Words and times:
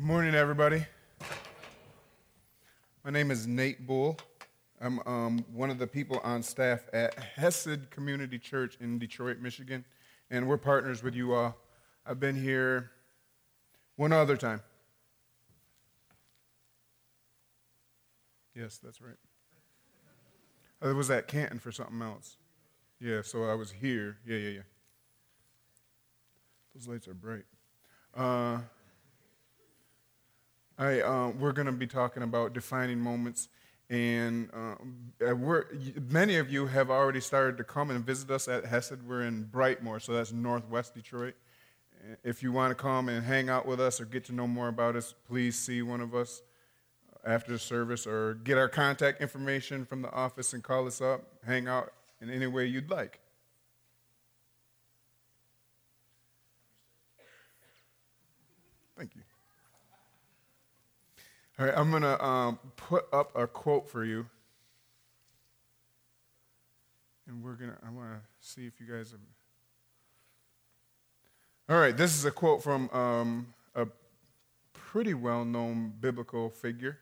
Good 0.00 0.06
morning, 0.06 0.34
everybody. 0.34 0.86
My 3.04 3.10
name 3.10 3.30
is 3.30 3.46
Nate 3.46 3.86
Bull. 3.86 4.16
I'm 4.80 4.98
um, 5.00 5.44
one 5.52 5.68
of 5.68 5.78
the 5.78 5.86
people 5.86 6.18
on 6.24 6.42
staff 6.42 6.80
at 6.94 7.18
Hesed 7.18 7.90
Community 7.90 8.38
Church 8.38 8.78
in 8.80 8.98
Detroit, 8.98 9.40
Michigan, 9.40 9.84
and 10.30 10.48
we're 10.48 10.56
partners 10.56 11.02
with 11.02 11.14
you 11.14 11.34
all. 11.34 11.54
I've 12.06 12.18
been 12.18 12.34
here 12.34 12.92
one 13.96 14.10
other 14.10 14.38
time. 14.38 14.62
Yes, 18.54 18.80
that's 18.82 19.02
right. 19.02 19.18
I 20.80 20.92
was 20.94 21.10
at 21.10 21.28
Canton 21.28 21.58
for 21.58 21.72
something 21.72 22.00
else. 22.00 22.38
Yeah, 23.00 23.20
so 23.20 23.44
I 23.44 23.52
was 23.52 23.70
here. 23.70 24.16
Yeah, 24.26 24.38
yeah, 24.38 24.48
yeah. 24.48 24.62
Those 26.74 26.88
lights 26.88 27.06
are 27.06 27.12
bright. 27.12 27.44
Uh, 28.16 28.60
I, 30.80 31.02
uh, 31.02 31.28
we're 31.38 31.52
going 31.52 31.66
to 31.66 31.72
be 31.72 31.86
talking 31.86 32.22
about 32.22 32.54
defining 32.54 32.98
moments, 32.98 33.50
and 33.90 34.48
uh, 34.54 34.76
many 36.08 36.36
of 36.36 36.50
you 36.50 36.66
have 36.68 36.88
already 36.90 37.20
started 37.20 37.58
to 37.58 37.64
come 37.64 37.90
and 37.90 38.02
visit 38.02 38.30
us 38.30 38.48
at 38.48 38.64
Hesed. 38.64 39.06
We're 39.06 39.24
in 39.24 39.44
Brightmoor, 39.44 40.00
so 40.00 40.14
that's 40.14 40.32
northwest 40.32 40.94
Detroit. 40.94 41.34
If 42.24 42.42
you 42.42 42.50
want 42.50 42.70
to 42.70 42.74
come 42.74 43.10
and 43.10 43.22
hang 43.22 43.50
out 43.50 43.66
with 43.66 43.78
us 43.78 44.00
or 44.00 44.06
get 44.06 44.24
to 44.24 44.32
know 44.32 44.46
more 44.46 44.68
about 44.68 44.96
us, 44.96 45.14
please 45.28 45.54
see 45.54 45.82
one 45.82 46.00
of 46.00 46.14
us 46.14 46.40
after 47.26 47.52
the 47.52 47.58
service 47.58 48.06
or 48.06 48.32
get 48.42 48.56
our 48.56 48.70
contact 48.70 49.20
information 49.20 49.84
from 49.84 50.00
the 50.00 50.10
office 50.10 50.54
and 50.54 50.62
call 50.62 50.86
us 50.86 51.02
up, 51.02 51.24
hang 51.46 51.68
out 51.68 51.92
in 52.22 52.30
any 52.30 52.46
way 52.46 52.64
you'd 52.64 52.90
like. 52.90 53.20
Thank 58.96 59.14
you. 59.14 59.20
All 61.60 61.66
right, 61.66 61.74
I'm 61.76 61.90
going 61.90 62.02
to 62.02 62.24
um, 62.24 62.58
put 62.76 63.04
up 63.12 63.36
a 63.36 63.46
quote 63.46 63.86
for 63.86 64.02
you. 64.02 64.24
And 67.28 67.44
we're 67.44 67.52
going 67.52 67.70
to, 67.70 67.76
I 67.86 67.90
want 67.90 68.08
to 68.12 68.20
see 68.40 68.66
if 68.66 68.80
you 68.80 68.86
guys 68.86 69.10
have. 69.10 69.20
All 71.68 71.78
right, 71.78 71.94
this 71.94 72.16
is 72.16 72.24
a 72.24 72.30
quote 72.30 72.62
from 72.62 72.88
um, 72.94 73.52
a 73.74 73.86
pretty 74.72 75.12
well 75.12 75.44
known 75.44 75.92
biblical 76.00 76.48
figure. 76.48 76.96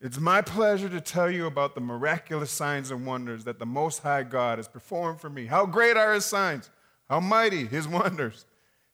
It's 0.00 0.18
my 0.18 0.42
pleasure 0.42 0.88
to 0.88 1.00
tell 1.00 1.30
you 1.30 1.46
about 1.46 1.76
the 1.76 1.80
miraculous 1.80 2.50
signs 2.50 2.90
and 2.90 3.06
wonders 3.06 3.44
that 3.44 3.60
the 3.60 3.66
Most 3.66 4.02
High 4.02 4.24
God 4.24 4.58
has 4.58 4.66
performed 4.66 5.20
for 5.20 5.30
me. 5.30 5.46
How 5.46 5.66
great 5.66 5.96
are 5.96 6.14
his 6.14 6.24
signs! 6.24 6.68
How 7.08 7.20
mighty 7.20 7.64
his 7.64 7.86
wonders! 7.88 8.44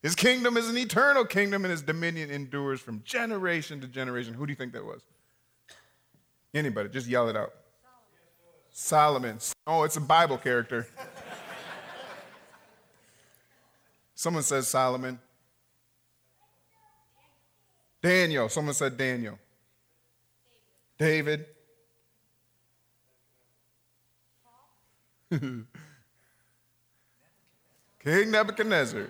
His 0.04 0.14
kingdom 0.14 0.56
is 0.58 0.68
an 0.68 0.76
eternal 0.76 1.24
kingdom, 1.24 1.64
and 1.64 1.72
his 1.72 1.80
dominion 1.80 2.30
endures 2.30 2.78
from 2.78 3.00
generation 3.06 3.80
to 3.80 3.86
generation. 3.86 4.34
Who 4.34 4.44
do 4.44 4.52
you 4.52 4.54
think 4.54 4.74
that 4.74 4.84
was? 4.84 5.00
Anybody? 6.52 6.90
Just 6.90 7.06
yell 7.06 7.30
it 7.30 7.36
out. 7.36 7.54
Solomon. 8.70 9.38
Oh, 9.66 9.84
it's 9.84 9.96
a 9.96 10.02
Bible 10.02 10.36
character. 10.36 10.86
Someone 14.14 14.42
says 14.42 14.68
Solomon. 14.68 15.18
Daniel. 18.02 18.50
Someone 18.50 18.74
said 18.74 18.98
Daniel. 18.98 19.38
David. 20.98 21.46
King 25.40 25.70
Nebuchadnezzar. 28.04 29.08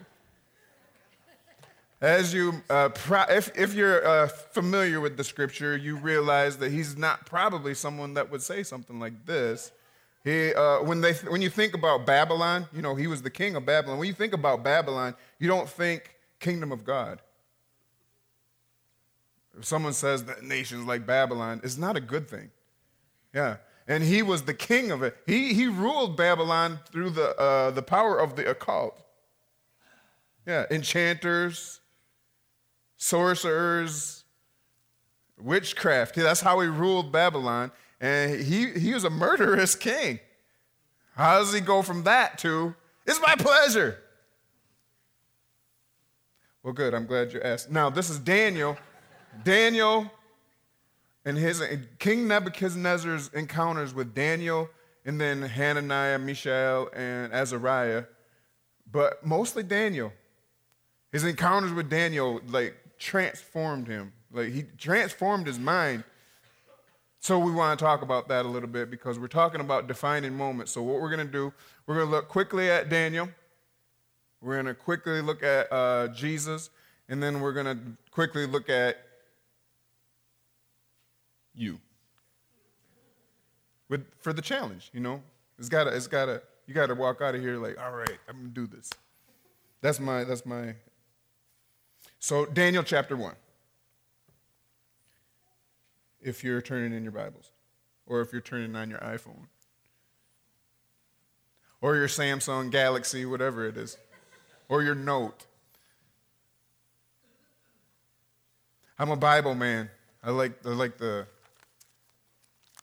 As 2.05 2.35
you, 2.35 2.63
uh, 2.69 2.91
pro- 2.91 3.25
if, 3.31 3.51
if 3.57 3.73
you're 3.73 4.07
uh, 4.07 4.29
familiar 4.29 5.01
with 5.01 5.17
the 5.17 5.25
scripture, 5.25 5.75
you 5.75 5.97
realize 5.97 6.59
that 6.59 6.71
he's 6.71 6.99
not 6.99 7.25
probably 7.25 7.73
someone 7.73 8.13
that 8.13 8.31
would 8.31 8.43
say 8.43 8.63
something 8.63 9.01
like 9.01 9.25
this. 9.25 9.73
He, 10.23 10.53
uh, 10.53 10.83
when, 10.83 11.01
they, 11.01 11.15
when 11.15 11.41
you 11.41 11.49
think 11.49 11.73
about 11.73 12.05
Babylon, 12.05 12.67
you 12.75 12.83
know, 12.83 12.95
he 12.95 13.07
was 13.07 13.23
the 13.23 13.31
king 13.31 13.57
of 13.57 13.65
Babylon. 13.65 13.97
When 13.97 14.07
you 14.07 14.13
think 14.13 14.35
about 14.35 14.63
Babylon, 14.63 15.15
you 15.39 15.49
don't 15.49 15.67
think 15.67 16.15
kingdom 16.41 16.73
of 16.73 16.85
God. 16.85 17.23
If 19.59 19.65
someone 19.65 19.95
says 19.95 20.25
that 20.25 20.43
nations 20.43 20.85
like 20.85 21.07
Babylon, 21.07 21.63
it's 21.65 21.79
not 21.79 21.97
a 21.97 22.03
good 22.03 22.29
thing. 22.29 22.51
Yeah. 23.33 23.57
And 23.89 24.05
he 24.05 24.21
was 24.21 24.43
the 24.43 24.53
king 24.53 24.91
of 24.91 25.03
it. 25.03 25.17
He, 25.27 25.55
he 25.55 25.69
ruled 25.69 26.19
Babylon 26.19 26.81
through 26.93 27.11
the, 27.11 27.35
uh, 27.39 27.71
the 27.71 27.81
power 27.81 28.19
of 28.21 28.37
the 28.37 28.51
occult. 28.51 29.01
Yeah, 30.47 30.67
enchanters, 30.71 31.81
sorcerers, 32.97 34.25
witchcraft. 35.39 36.15
That's 36.15 36.41
how 36.41 36.61
he 36.61 36.69
ruled 36.69 37.13
Babylon. 37.13 37.73
And 38.01 38.41
he, 38.41 38.71
he 38.71 38.95
was 38.95 39.05
a 39.05 39.11
murderous 39.11 39.75
king. 39.75 40.21
How 41.17 41.39
does 41.39 41.53
he 41.53 41.61
go 41.61 41.83
from 41.83 42.05
that 42.05 42.39
to, 42.39 42.75
it's 43.07 43.21
my 43.21 43.35
pleasure? 43.37 43.99
Well, 46.63 46.73
good. 46.73 46.95
I'm 46.95 47.07
glad 47.07 47.33
you 47.33 47.41
asked. 47.41 47.71
Now, 47.71 47.91
this 47.91 48.11
is 48.11 48.19
Daniel. 48.19 48.77
Daniel 49.45 50.11
and 51.25 51.37
his 51.37 51.63
King 51.99 52.27
Nebuchadnezzar's 52.27 53.29
encounters 53.35 53.95
with 53.95 54.15
Daniel 54.15 54.69
and 55.05 55.21
then 55.21 55.43
Hananiah, 55.43 56.19
Mishael, 56.19 56.89
and 56.95 57.33
Azariah, 57.33 58.05
but 58.91 59.25
mostly 59.25 59.63
Daniel. 59.63 60.13
His 61.13 61.25
encounters 61.25 61.73
with 61.73 61.91
Daniel, 61.91 62.41
like, 62.49 62.75
transformed 63.05 63.87
him. 63.87 64.13
Like 64.33 64.49
he 64.49 64.63
transformed 64.79 65.47
his 65.47 65.59
mind. 65.59 66.05
So 67.21 67.39
we 67.39 67.53
want 67.53 67.79
to 67.79 67.85
talk 67.85 68.03
about 68.03 68.29
that 68.29 68.47
a 68.47 68.49
little 68.49 68.69
bit 68.69 68.91
because 68.91 69.19
we're 69.19 69.29
talking 69.29 69.61
about 69.61 69.87
defining 69.87 70.35
moments. 70.35 70.73
So 70.73 70.83
what 70.83 71.01
we're 71.01 71.15
going 71.15 71.27
to 71.27 71.33
do, 71.33 71.53
we're 71.87 71.97
going 71.97 72.07
to 72.07 72.11
look 72.11 72.29
quickly 72.29 72.71
at 72.71 72.89
Daniel. 72.89 73.29
We're 74.41 74.55
going 74.55 74.67
to 74.67 74.75
quickly 74.75 75.21
look 75.21 75.43
at 75.43 75.71
uh, 75.73 76.09
Jesus, 76.09 76.71
and 77.09 77.23
then 77.23 77.41
we're 77.41 77.53
going 77.53 77.67
to 77.67 77.79
quickly 78.11 78.47
look 78.47 78.69
at 78.69 78.99
you. 81.55 81.79
With, 83.89 84.07
for 84.21 84.33
the 84.33 84.43
challenge, 84.43 84.91
you 84.93 85.01
know, 85.01 85.23
it's 85.59 85.69
got 85.69 85.85
to, 85.85 85.95
it's 85.95 86.07
got 86.07 86.27
to, 86.27 86.43
you 86.67 86.75
got 86.75 86.87
to 86.87 86.95
walk 86.95 87.23
out 87.23 87.35
of 87.35 87.41
here 87.41 87.57
like, 87.57 87.79
all 87.79 87.93
right, 87.93 88.19
I'm 88.29 88.37
gonna 88.37 88.49
do 88.49 88.67
this. 88.67 88.91
That's 89.81 90.01
my, 90.01 90.25
that's 90.25 90.45
my 90.45 90.75
so, 92.25 92.47
Daniel 92.47 92.83
chapter 92.83 93.19
1. 93.19 93.35
If 96.23 96.43
you're 96.43 96.63
turning 96.63 96.95
in 96.95 97.03
your 97.03 97.13
Bibles, 97.13 97.51
or 98.07 98.23
if 98.23 98.33
you're 98.33 98.41
turning 98.41 98.75
on 98.75 98.89
your 98.89 98.99
iPhone, 99.01 99.49
or 101.83 101.97
your 101.97 102.09
Samsung 102.09 102.71
Galaxy, 102.71 103.27
whatever 103.27 103.67
it 103.67 103.77
is, 103.77 103.99
or 104.71 104.83
your 104.83 104.95
Note. 104.95 105.45
I'm 108.99 109.11
a 109.11 109.17
Bible 109.17 109.55
man. 109.55 109.91
I 110.23 110.31
like, 110.31 110.65
I 110.65 110.71
like 110.71 110.97
the, 110.97 111.27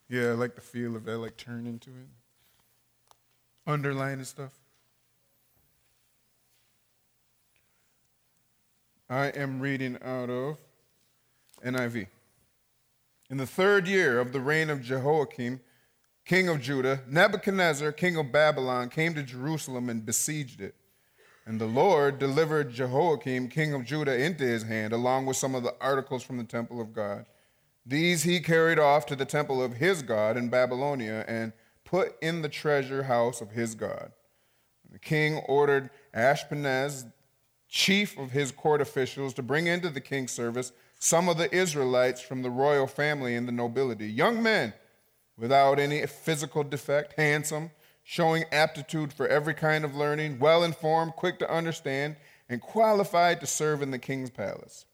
yeah, 0.07 0.27
I 0.27 0.33
like 0.33 0.53
the 0.53 0.61
feel 0.61 0.95
of 0.95 1.07
it. 1.07 1.11
I 1.13 1.15
like 1.15 1.35
turn 1.35 1.65
into 1.65 1.89
it, 1.89 3.15
underline 3.65 4.19
and 4.19 4.27
stuff. 4.27 4.60
I 9.11 9.27
am 9.27 9.59
reading 9.59 9.97
out 10.05 10.29
of 10.29 10.57
NIV. 11.65 12.07
In 13.29 13.35
the 13.35 13.45
third 13.45 13.85
year 13.85 14.21
of 14.21 14.31
the 14.31 14.39
reign 14.39 14.69
of 14.69 14.81
Jehoiakim, 14.81 15.59
king 16.23 16.47
of 16.47 16.61
Judah, 16.61 17.01
Nebuchadnezzar, 17.09 17.91
king 17.91 18.15
of 18.15 18.31
Babylon, 18.31 18.87
came 18.87 19.13
to 19.15 19.21
Jerusalem 19.21 19.89
and 19.89 20.05
besieged 20.05 20.61
it. 20.61 20.75
And 21.45 21.59
the 21.59 21.65
Lord 21.65 22.19
delivered 22.19 22.71
Jehoiakim, 22.71 23.49
king 23.49 23.73
of 23.73 23.83
Judah, 23.83 24.17
into 24.17 24.45
his 24.45 24.63
hand, 24.63 24.93
along 24.93 25.25
with 25.25 25.35
some 25.35 25.55
of 25.55 25.63
the 25.63 25.75
articles 25.81 26.23
from 26.23 26.37
the 26.37 26.45
temple 26.45 26.79
of 26.79 26.93
God. 26.93 27.25
These 27.85 28.23
he 28.23 28.39
carried 28.39 28.79
off 28.79 29.05
to 29.07 29.17
the 29.17 29.25
temple 29.25 29.61
of 29.61 29.73
his 29.73 30.03
God 30.03 30.37
in 30.37 30.47
Babylonia 30.47 31.25
and 31.27 31.51
put 31.83 32.15
in 32.21 32.43
the 32.43 32.49
treasure 32.49 33.03
house 33.03 33.41
of 33.41 33.51
his 33.51 33.75
God. 33.75 34.13
The 34.89 34.99
king 34.99 35.39
ordered 35.49 35.89
Ashpenaz, 36.15 37.11
chief 37.71 38.17
of 38.17 38.31
his 38.31 38.51
court 38.51 38.81
officials 38.81 39.33
to 39.33 39.41
bring 39.41 39.65
into 39.65 39.89
the 39.89 40.01
king's 40.01 40.31
service 40.31 40.73
some 40.99 41.29
of 41.29 41.37
the 41.37 41.51
Israelites 41.55 42.21
from 42.21 42.43
the 42.43 42.49
royal 42.49 42.85
family 42.85 43.33
and 43.33 43.47
the 43.47 43.51
nobility, 43.51 44.07
young 44.07 44.43
men 44.43 44.73
without 45.37 45.79
any 45.79 46.05
physical 46.05 46.63
defect, 46.63 47.13
handsome, 47.17 47.71
showing 48.03 48.43
aptitude 48.51 49.13
for 49.13 49.27
every 49.27 49.53
kind 49.53 49.85
of 49.85 49.95
learning, 49.95 50.37
well 50.37 50.63
informed, 50.63 51.13
quick 51.13 51.39
to 51.39 51.51
understand, 51.51 52.17
and 52.49 52.61
qualified 52.61 53.39
to 53.39 53.47
serve 53.47 53.81
in 53.81 53.89
the 53.89 53.97
king's 53.97 54.29
palace. 54.29 54.85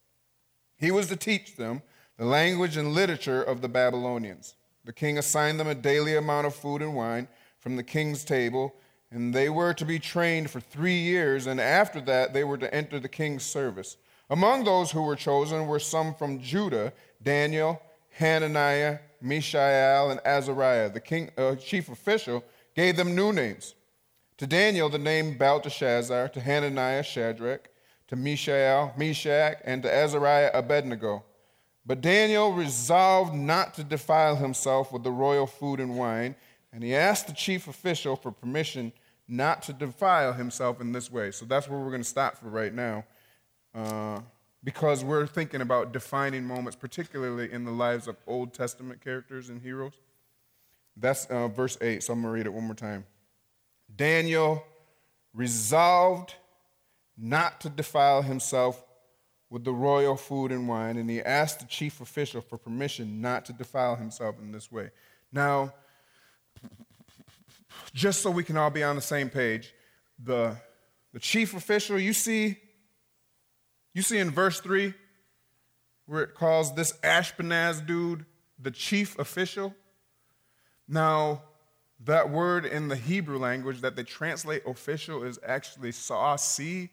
He 0.78 0.92
was 0.92 1.08
to 1.08 1.16
teach 1.16 1.56
them 1.56 1.82
the 2.18 2.26
language 2.26 2.78
and 2.78 2.94
literature 2.94 3.42
of 3.42 3.62
the 3.62 3.68
Babylonians. 3.68 4.56
The 4.86 4.94
king 4.94 5.18
assigned 5.18 5.60
them 5.60 5.68
a 5.68 5.76
daily 5.76 6.16
amount 6.16 6.48
of 6.48 6.56
food 6.56 6.82
and 6.84 6.96
wine 6.96 7.28
from 7.60 7.76
the 7.76 7.84
king's 7.84 8.24
table 8.24 8.76
and 9.12 9.34
they 9.34 9.50
were 9.50 9.74
to 9.74 9.86
be 9.86 10.00
trained 10.00 10.50
for 10.50 10.60
three 10.60 11.00
years, 11.00 11.48
and 11.48 11.60
after 11.62 12.02
that, 12.02 12.34
they 12.34 12.44
were 12.44 12.58
to 12.58 12.74
enter 12.74 13.00
the 13.00 13.08
king's 13.08 13.44
service. 13.44 13.98
Among 14.30 14.64
those 14.64 14.92
who 14.92 15.04
were 15.04 15.16
chosen 15.16 15.68
were 15.68 15.80
some 15.80 16.14
from 16.14 16.42
Judah 16.42 16.92
Daniel, 17.24 17.82
Hananiah, 18.12 19.00
Mishael, 19.22 20.12
and 20.12 20.20
Azariah. 20.26 20.90
The 20.90 21.00
king, 21.00 21.32
uh, 21.38 21.56
chief 21.56 21.90
official 21.90 22.44
gave 22.76 22.98
them 22.98 23.16
new 23.16 23.32
names. 23.32 23.74
To 24.38 24.46
Daniel, 24.46 24.90
the 24.90 25.00
name 25.00 25.38
Belteshazzar, 25.38 26.30
to 26.30 26.40
Hananiah, 26.40 27.04
Shadrach, 27.04 27.70
to 28.08 28.16
Mishael, 28.16 28.94
Meshach, 28.98 29.58
and 29.64 29.82
to 29.84 29.92
Azariah, 29.92 30.52
Abednego. 30.54 31.24
But 31.86 32.02
Daniel 32.02 32.54
resolved 32.54 33.34
not 33.34 33.74
to 33.76 33.84
defile 33.84 34.36
himself 34.36 34.92
with 34.92 35.04
the 35.04 35.12
royal 35.12 35.48
food 35.48 35.80
and 35.80 35.98
wine, 35.98 36.36
and 36.78 36.84
he 36.84 36.94
asked 36.94 37.26
the 37.26 37.34
chief 37.34 37.68
official 37.68 38.16
for 38.16 38.32
permission 38.32 38.94
not 39.28 39.64
to 39.64 39.74
defile 39.74 40.32
himself 40.32 40.80
in 40.80 40.92
this 40.92 41.12
way. 41.12 41.32
So 41.32 41.44
that's 41.44 41.68
where 41.68 41.80
we're 41.80 41.90
going 41.90 42.04
to 42.04 42.08
stop 42.08 42.38
for 42.38 42.50
right 42.50 42.72
now, 42.72 43.04
uh, 43.74 44.20
because 44.64 45.04
we're 45.04 45.26
thinking 45.26 45.62
about 45.62 45.92
defining 45.92 46.44
moments, 46.44 46.76
particularly 46.76 47.52
in 47.52 47.66
the 47.66 47.72
lives 47.72 48.08
of 48.08 48.16
Old 48.28 48.54
Testament 48.54 49.04
characters 49.04 49.50
and 49.50 49.60
heroes. 49.60 50.00
That's 50.96 51.26
uh, 51.26 51.48
verse 51.48 51.80
8, 51.82 52.04
so 52.04 52.14
I'm 52.14 52.22
going 52.22 52.32
to 52.32 52.38
read 52.38 52.46
it 52.46 52.54
one 52.54 52.66
more 52.66 52.76
time. 52.76 53.08
Daniel 53.96 54.64
resolved 55.34 56.36
not 57.18 57.60
to 57.62 57.70
defile 57.70 58.22
himself 58.22 58.84
with 59.50 59.64
the 59.64 59.74
royal 59.74 60.16
food 60.16 60.52
and 60.52 60.68
wine, 60.68 60.98
and 60.98 61.10
he 61.10 61.24
asked 61.24 61.60
the 61.60 61.66
chief 61.66 62.02
official 62.02 62.40
for 62.40 62.60
permission 62.60 63.20
not 63.20 63.46
to 63.46 63.54
defile 63.54 63.96
himself 63.96 64.36
in 64.40 64.52
this 64.52 64.72
way. 64.72 64.92
Now, 65.32 65.74
just 67.94 68.22
so 68.22 68.30
we 68.30 68.44
can 68.44 68.58
all 68.58 68.70
be 68.70 68.84
on 68.84 68.96
the 68.96 69.02
same 69.02 69.30
page, 69.30 69.74
the, 70.24 70.56
the 71.14 71.20
chief 71.20 71.56
official, 71.56 72.00
you 72.00 72.14
see, 72.14 72.58
you 73.94 74.02
see 74.02 74.18
in 74.18 74.30
verse 74.30 74.60
3 74.60 74.94
where 76.06 76.24
it 76.24 76.34
calls 76.34 76.74
this 76.74 76.94
Ashpenaz 77.04 77.86
dude 77.86 78.26
the 78.60 78.72
chief 78.72 79.18
official. 79.20 79.76
Now, 80.88 81.44
that 82.06 82.30
word 82.30 82.66
in 82.66 82.88
the 82.88 82.96
Hebrew 82.96 83.38
language 83.38 83.82
that 83.82 83.96
they 83.96 84.04
translate 84.04 84.64
official 84.66 85.24
is 85.24 85.40
actually 85.46 85.92
sa'asi, 85.92 86.90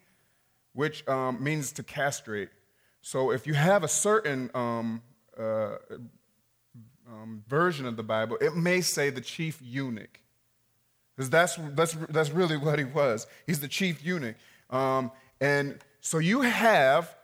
which 0.73 1.07
um, 1.07 1.41
means 1.43 1.71
to 1.73 1.83
castrate. 1.83 2.49
So 3.01 3.31
if 3.31 3.47
you 3.47 3.53
have 3.53 3.83
a 3.83 3.87
certain 3.87 4.49
um, 4.53 5.01
uh, 5.39 5.75
um, 7.07 7.43
version 7.47 7.85
of 7.85 7.97
the 7.97 8.03
Bible, 8.03 8.37
it 8.41 8.55
may 8.55 8.81
say 8.81 9.09
the 9.09 9.21
chief 9.21 9.59
eunuch. 9.61 10.19
Because 11.15 11.29
that's, 11.29 11.57
that's, 11.73 11.95
that's 12.09 12.31
really 12.31 12.57
what 12.57 12.77
he 12.77 12.85
was. 12.85 13.27
He's 13.47 13.59
the 13.59 13.67
chief 13.67 14.03
eunuch. 14.03 14.35
Um, 14.69 15.11
and 15.39 15.77
so 16.01 16.17
you 16.17 16.41
have 16.41 17.15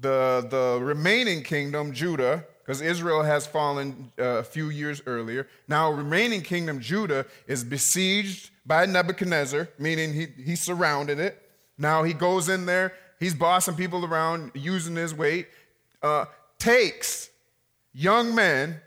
the, 0.00 0.46
the 0.50 0.84
remaining 0.84 1.42
kingdom, 1.42 1.92
Judah, 1.92 2.44
because 2.64 2.80
Israel 2.80 3.22
has 3.22 3.46
fallen 3.46 4.10
uh, 4.18 4.22
a 4.24 4.42
few 4.42 4.70
years 4.70 5.02
earlier. 5.06 5.46
Now, 5.68 5.90
remaining 5.92 6.42
kingdom, 6.42 6.80
Judah, 6.80 7.26
is 7.46 7.64
besieged 7.64 8.50
by 8.64 8.86
Nebuchadnezzar, 8.86 9.68
meaning 9.78 10.12
he, 10.12 10.26
he 10.42 10.56
surrounded 10.56 11.18
it. 11.18 11.50
Now 11.78 12.02
he 12.02 12.12
goes 12.12 12.48
in 12.48 12.66
there, 12.66 12.94
he's 13.18 13.34
bossing 13.34 13.74
people 13.74 14.04
around, 14.04 14.52
using 14.54 14.94
his 14.94 15.14
weight, 15.14 15.48
uh, 16.02 16.26
takes 16.58 17.30
young 17.92 18.34
men 18.34 18.80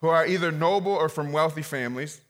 who 0.00 0.08
are 0.08 0.26
either 0.26 0.50
noble 0.50 0.92
or 0.92 1.08
from 1.08 1.32
wealthy 1.32 1.62
families, 1.62 2.20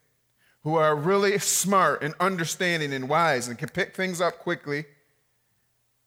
who 0.62 0.74
are 0.76 0.94
really 0.94 1.38
smart 1.38 2.02
and 2.02 2.14
understanding 2.20 2.92
and 2.92 3.08
wise 3.08 3.48
and 3.48 3.58
can 3.58 3.68
pick 3.68 3.94
things 3.94 4.20
up 4.20 4.38
quickly 4.38 4.84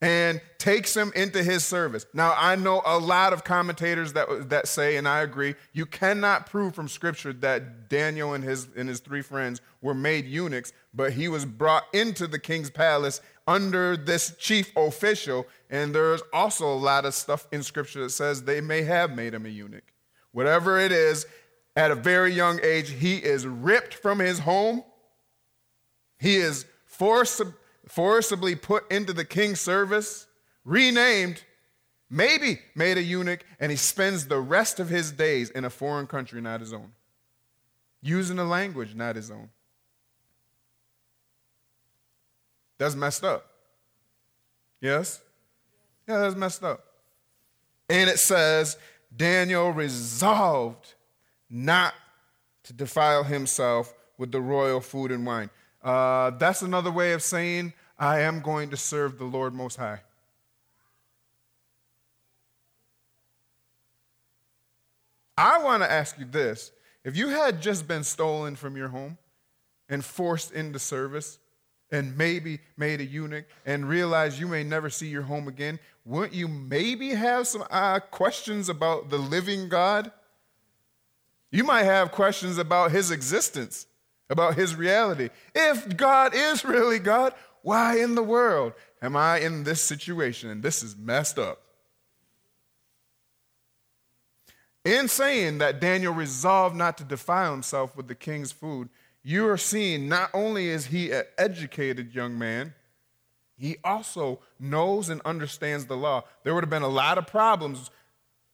and 0.04 0.42
takes 0.58 0.94
them 0.94 1.14
into 1.16 1.42
his 1.42 1.64
service. 1.64 2.06
Now, 2.14 2.36
I 2.38 2.58
know 2.58 2.82
a 2.86 3.00
lot 3.00 3.32
of 3.32 3.46
commentators 3.46 4.12
that, 4.14 4.50
that 4.50 4.68
say, 4.68 4.98
and 4.98 5.08
I 5.08 5.22
agree, 5.22 5.56
you 5.72 5.86
cannot 5.86 6.46
prove 6.46 6.76
from 6.76 6.90
Scripture 6.90 7.32
that 7.32 7.88
Daniel 7.88 8.34
and 8.34 8.44
his, 8.44 8.68
and 8.76 8.90
his 8.90 9.00
three 9.00 9.22
friends 9.22 9.62
were 9.82 9.94
made 9.94 10.26
eunuchs, 10.26 10.74
but 10.94 11.14
he 11.14 11.30
was 11.30 11.46
brought 11.46 11.84
into 11.94 12.28
the 12.28 12.38
king's 12.38 12.70
palace 12.70 13.22
under 13.48 13.96
this 13.96 14.36
chief 14.38 14.76
official. 14.76 15.48
And 15.74 15.94
there's 15.94 16.22
also 16.32 16.72
a 16.72 16.78
lot 16.78 17.04
of 17.04 17.16
stuff 17.16 17.48
in 17.52 17.64
Scripture 17.64 18.04
that 18.04 18.12
says 18.12 18.44
they 18.44 18.62
may 18.62 18.84
have 18.84 19.16
made 19.16 19.34
him 19.34 19.48
a 19.48 19.50
eunuch. 19.50 19.92
Whatever 20.32 20.80
it 20.80 20.92
is, 20.92 21.26
at 21.76 21.90
a 21.90 21.96
very 21.96 22.32
young 22.32 22.60
age, 22.62 22.92
he 22.92 23.16
is 23.16 23.48
ripped 23.48 23.96
from 23.96 24.20
his 24.20 24.38
home. 24.38 24.84
He 26.20 26.36
is 26.36 26.68
forcibly 26.86 28.54
put 28.54 28.92
into 28.92 29.14
the 29.14 29.26
king's 29.26 29.60
service, 29.60 30.28
renamed, 30.64 31.42
maybe 32.08 32.60
made 32.76 33.00
a 33.00 33.02
eunuch, 33.02 33.44
and 33.60 33.72
he 33.72 33.76
spends 33.76 34.28
the 34.28 34.40
rest 34.40 34.80
of 34.80 34.90
his 34.90 35.12
days 35.12 35.50
in 35.50 35.66
a 35.66 35.72
foreign 35.72 36.06
country, 36.06 36.40
not 36.40 36.60
his 36.60 36.72
own, 36.72 36.92
using 38.04 38.38
a 38.38 38.46
language 38.46 38.94
not 38.94 39.16
his 39.16 39.32
own. 39.32 39.50
That's 42.78 42.94
messed 42.94 43.24
up. 43.24 43.48
Yes? 44.80 45.20
Yeah, 46.08 46.20
that's 46.20 46.36
messed 46.36 46.64
up. 46.64 46.86
And 47.90 48.10
it 48.10 48.20
says, 48.20 48.78
Daniel 49.16 49.72
resolved 49.72 50.94
not 51.50 51.94
to 52.64 52.74
defile 52.74 53.24
himself 53.24 53.94
with 54.18 54.32
the 54.32 54.42
royal 54.42 54.82
food 54.82 55.12
and 55.12 55.26
wine. 55.26 55.50
Uh, 55.82 56.32
that's 56.32 56.62
another 56.62 56.92
way 56.92 57.14
of 57.14 57.22
saying, 57.22 57.74
I 58.00 58.22
am 58.22 58.42
going 58.42 58.70
to 58.72 58.78
serve 58.78 59.18
the 59.18 59.26
Lord 59.26 59.54
Most 59.54 59.78
High. 59.78 60.02
I 65.38 65.64
want 65.64 65.84
to 65.84 65.92
ask 65.92 66.18
you 66.18 66.26
this. 66.26 66.72
If 67.04 67.18
you 67.18 67.30
had 67.30 67.62
just 67.62 67.88
been 67.88 68.04
stolen 68.04 68.56
from 68.56 68.78
your 68.78 68.88
home 68.88 69.18
and 69.90 70.04
forced 70.06 70.52
into 70.54 70.80
service 70.80 71.40
and 71.92 72.18
maybe 72.18 72.60
made 72.78 73.02
a 73.02 73.06
eunuch 73.06 73.46
and 73.66 73.88
realized 73.88 74.40
you 74.40 74.48
may 74.48 74.64
never 74.64 74.90
see 74.90 75.08
your 75.08 75.24
home 75.24 75.48
again, 75.48 75.80
wouldn't 76.06 76.34
you 76.34 76.48
maybe 76.48 77.10
have 77.10 77.48
some 77.48 77.64
uh, 77.70 78.00
questions 78.00 78.70
about 78.70 79.10
the 79.10 79.18
living 79.18 79.70
God? 79.70 80.12
You 81.52 81.64
might 81.64 81.84
have 81.84 82.12
questions 82.12 82.58
about 82.58 82.92
his 82.92 83.12
existence 83.12 83.88
about 84.30 84.56
his 84.56 84.76
reality. 84.76 85.30
If 85.56 85.96
God 85.96 86.34
is 86.36 86.66
really 86.66 87.00
God, 87.00 87.34
why 87.62 88.00
in 88.00 88.16
the 88.16 88.24
world 88.24 88.74
am 89.02 89.16
I 89.16 89.40
in 89.40 89.64
this 89.64 89.82
situation? 89.82 90.50
And 90.50 90.62
this 90.62 90.84
is 90.84 90.98
messed 90.98 91.40
up. 91.40 91.62
In 94.84 95.08
saying 95.08 95.60
that 95.60 95.80
Daniel 95.80 96.14
resolved 96.14 96.76
not 96.76 96.98
to 96.98 97.06
defile 97.06 97.52
himself 97.52 97.96
with 97.96 98.10
the 98.10 98.16
king's 98.16 98.52
food, 98.52 98.90
you 99.24 99.48
are 99.48 99.58
seeing 99.58 100.10
not 100.10 100.30
only 100.34 100.68
is 100.68 100.88
he 100.88 101.12
an 101.12 101.24
educated 101.38 102.14
young 102.14 102.38
man, 102.38 102.74
he 103.58 103.78
also 103.84 104.40
knows 104.60 105.10
and 105.10 105.22
understands 105.26 105.86
the 105.86 105.98
law. 105.98 106.24
There 106.44 106.54
would 106.54 106.64
have 106.64 106.70
been 106.70 106.82
a 106.82 106.88
lot 106.88 107.18
of 107.18 107.28
problems 107.28 107.90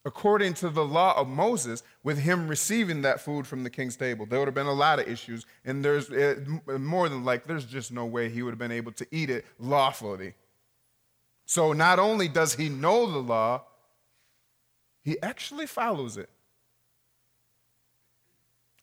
according 0.05 0.53
to 0.55 0.69
the 0.69 0.85
law 0.85 1.15
of 1.19 1.27
Moses, 1.27 1.83
with 2.03 2.17
him 2.17 2.47
receiving 2.47 3.01
that 3.01 3.19
food 3.19 3.45
from 3.45 3.63
the 3.63 3.69
king's 3.69 3.95
table. 3.95 4.25
There 4.25 4.39
would 4.39 4.47
have 4.47 4.55
been 4.55 4.65
a 4.65 4.73
lot 4.73 4.99
of 4.99 5.07
issues, 5.07 5.45
and 5.65 5.83
there's 5.83 6.09
eh, 6.11 6.35
more 6.77 7.09
than 7.09 7.25
like 7.25 7.45
there's 7.45 7.65
just 7.65 7.91
no 7.91 8.05
way 8.05 8.29
he 8.29 8.41
would 8.41 8.51
have 8.51 8.59
been 8.59 8.71
able 8.71 8.93
to 8.93 9.05
eat 9.11 9.29
it 9.29 9.45
lawfully. 9.59 10.35
So 11.45 11.73
not 11.73 11.99
only 11.99 12.27
does 12.27 12.55
he 12.55 12.69
know 12.69 13.11
the 13.11 13.19
law, 13.19 13.63
he 15.01 15.21
actually 15.21 15.67
follows 15.67 16.17
it. 16.17 16.29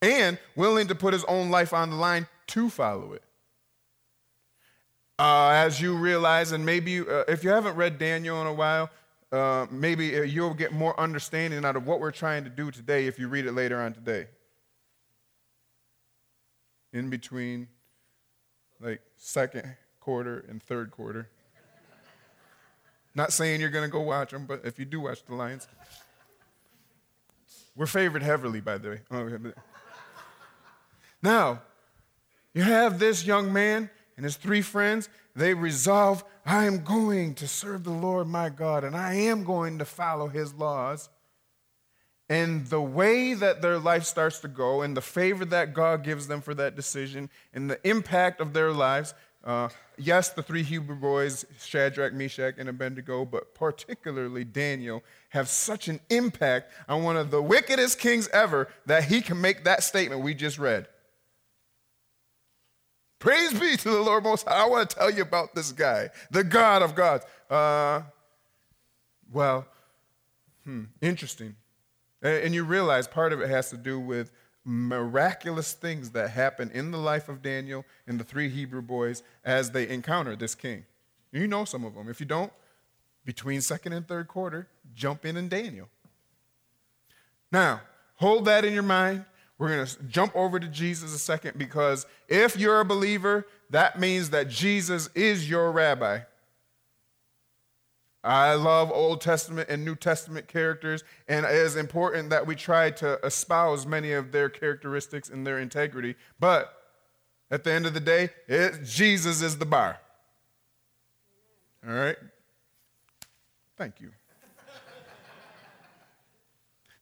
And 0.02 0.38
willing 0.54 0.88
to 0.88 0.94
put 0.94 1.14
his 1.14 1.24
own 1.24 1.50
life 1.50 1.72
on 1.72 1.90
the 1.90 1.96
line 1.96 2.26
to 2.48 2.68
follow 2.68 3.14
it. 3.14 3.22
Uh, 5.18 5.48
as 5.48 5.80
you 5.80 5.96
realize, 5.96 6.52
and 6.52 6.66
maybe 6.66 6.90
you, 6.90 7.06
uh, 7.08 7.24
if 7.26 7.42
you 7.42 7.48
haven't 7.48 7.74
read 7.74 7.98
Daniel 7.98 8.38
in 8.42 8.46
a 8.46 8.52
while, 8.52 8.90
uh, 9.32 9.66
maybe 9.70 10.18
uh, 10.18 10.22
you'll 10.22 10.52
get 10.52 10.72
more 10.72 10.98
understanding 11.00 11.64
out 11.64 11.74
of 11.74 11.86
what 11.86 12.00
we're 12.00 12.10
trying 12.10 12.44
to 12.44 12.50
do 12.50 12.70
today 12.70 13.06
if 13.06 13.18
you 13.18 13.26
read 13.26 13.46
it 13.46 13.52
later 13.52 13.80
on 13.80 13.94
today. 13.94 14.26
In 16.92 17.08
between, 17.08 17.68
like 18.78 19.00
second 19.16 19.76
quarter 20.00 20.44
and 20.50 20.62
third 20.62 20.90
quarter. 20.90 21.30
Not 23.14 23.32
saying 23.32 23.62
you're 23.62 23.70
going 23.70 23.88
to 23.88 23.90
go 23.90 24.02
watch 24.02 24.32
them, 24.32 24.44
but 24.44 24.60
if 24.64 24.78
you 24.78 24.84
do 24.84 25.00
watch 25.00 25.24
the 25.24 25.34
Lions, 25.34 25.66
we're 27.74 27.86
favored 27.86 28.22
heavily, 28.22 28.60
by 28.60 28.76
the 28.76 29.00
way. 29.10 29.52
now, 31.22 31.62
you 32.52 32.62
have 32.62 32.98
this 32.98 33.24
young 33.24 33.50
man 33.50 33.88
and 34.16 34.24
his 34.24 34.36
three 34.36 34.62
friends, 34.62 35.08
they 35.34 35.54
resolve, 35.54 36.24
I 36.44 36.64
am 36.64 36.84
going 36.84 37.34
to 37.34 37.46
serve 37.46 37.84
the 37.84 37.90
Lord 37.90 38.26
my 38.26 38.48
God, 38.48 38.84
and 38.84 38.96
I 38.96 39.14
am 39.14 39.44
going 39.44 39.78
to 39.78 39.84
follow 39.84 40.28
his 40.28 40.54
laws. 40.54 41.08
And 42.28 42.66
the 42.66 42.80
way 42.80 43.34
that 43.34 43.62
their 43.62 43.78
life 43.78 44.04
starts 44.04 44.40
to 44.40 44.48
go, 44.48 44.82
and 44.82 44.96
the 44.96 45.02
favor 45.02 45.44
that 45.44 45.74
God 45.74 46.02
gives 46.02 46.26
them 46.26 46.40
for 46.40 46.54
that 46.54 46.74
decision, 46.74 47.30
and 47.52 47.70
the 47.70 47.78
impact 47.88 48.40
of 48.40 48.52
their 48.52 48.72
lives, 48.72 49.14
Uh, 49.46 49.68
yes, 49.96 50.30
the 50.30 50.42
three 50.42 50.64
Hebrew 50.64 50.96
boys, 50.96 51.46
Shadrach, 51.60 52.12
Meshach, 52.12 52.56
and 52.58 52.68
Abednego, 52.68 53.24
but 53.24 53.54
particularly 53.54 54.42
Daniel, 54.42 55.04
have 55.28 55.48
such 55.48 55.86
an 55.86 56.00
impact 56.10 56.72
on 56.88 57.04
one 57.04 57.16
of 57.16 57.30
the 57.30 57.40
wickedest 57.40 58.00
kings 58.00 58.26
ever 58.32 58.66
that 58.86 59.04
he 59.04 59.20
can 59.20 59.40
make 59.40 59.62
that 59.62 59.84
statement 59.84 60.22
we 60.22 60.34
just 60.34 60.58
read. 60.58 60.88
Praise 63.26 63.58
be 63.58 63.76
to 63.76 63.90
the 63.90 64.02
Lord 64.02 64.22
Most 64.22 64.46
High. 64.46 64.62
I 64.62 64.68
want 64.68 64.88
to 64.88 64.96
tell 64.96 65.10
you 65.10 65.22
about 65.22 65.52
this 65.52 65.72
guy, 65.72 66.10
the 66.30 66.44
God 66.44 66.80
of 66.80 66.94
gods. 66.94 67.24
Uh, 67.50 68.02
well, 69.32 69.66
hmm, 70.62 70.84
interesting. 71.00 71.56
And 72.22 72.54
you 72.54 72.62
realize 72.62 73.08
part 73.08 73.32
of 73.32 73.40
it 73.40 73.50
has 73.50 73.68
to 73.70 73.76
do 73.76 73.98
with 73.98 74.30
miraculous 74.64 75.72
things 75.72 76.10
that 76.10 76.30
happen 76.30 76.70
in 76.70 76.92
the 76.92 76.98
life 76.98 77.28
of 77.28 77.42
Daniel 77.42 77.84
and 78.06 78.20
the 78.20 78.22
three 78.22 78.48
Hebrew 78.48 78.80
boys 78.80 79.24
as 79.44 79.72
they 79.72 79.88
encounter 79.88 80.36
this 80.36 80.54
king. 80.54 80.84
You 81.32 81.48
know 81.48 81.64
some 81.64 81.84
of 81.84 81.96
them. 81.96 82.08
If 82.08 82.20
you 82.20 82.26
don't, 82.26 82.52
between 83.24 83.60
second 83.60 83.92
and 83.92 84.06
third 84.06 84.28
quarter, 84.28 84.68
jump 84.94 85.26
in 85.26 85.36
in 85.36 85.48
Daniel. 85.48 85.88
Now, 87.50 87.80
hold 88.14 88.44
that 88.44 88.64
in 88.64 88.72
your 88.72 88.84
mind. 88.84 89.24
We're 89.58 89.68
going 89.68 89.86
to 89.86 90.02
jump 90.04 90.36
over 90.36 90.60
to 90.60 90.68
Jesus 90.68 91.14
a 91.14 91.18
second 91.18 91.58
because 91.58 92.06
if 92.28 92.58
you're 92.58 92.80
a 92.80 92.84
believer, 92.84 93.46
that 93.70 93.98
means 93.98 94.30
that 94.30 94.48
Jesus 94.48 95.08
is 95.14 95.48
your 95.48 95.72
rabbi. 95.72 96.20
I 98.22 98.54
love 98.54 98.90
Old 98.90 99.20
Testament 99.20 99.68
and 99.70 99.84
New 99.84 99.94
Testament 99.94 100.48
characters, 100.48 101.04
and 101.28 101.46
it 101.46 101.52
is 101.52 101.76
important 101.76 102.30
that 102.30 102.44
we 102.44 102.56
try 102.56 102.90
to 102.90 103.24
espouse 103.24 103.86
many 103.86 104.12
of 104.12 104.32
their 104.32 104.48
characteristics 104.48 105.28
and 105.30 105.46
their 105.46 105.60
integrity. 105.60 106.16
But 106.40 106.76
at 107.50 107.62
the 107.62 107.72
end 107.72 107.86
of 107.86 107.94
the 107.94 108.00
day, 108.00 108.30
it, 108.48 108.82
Jesus 108.84 109.42
is 109.42 109.58
the 109.58 109.64
bar. 109.64 110.00
All 111.86 111.94
right? 111.94 112.16
Thank 113.76 114.00
you. 114.00 114.10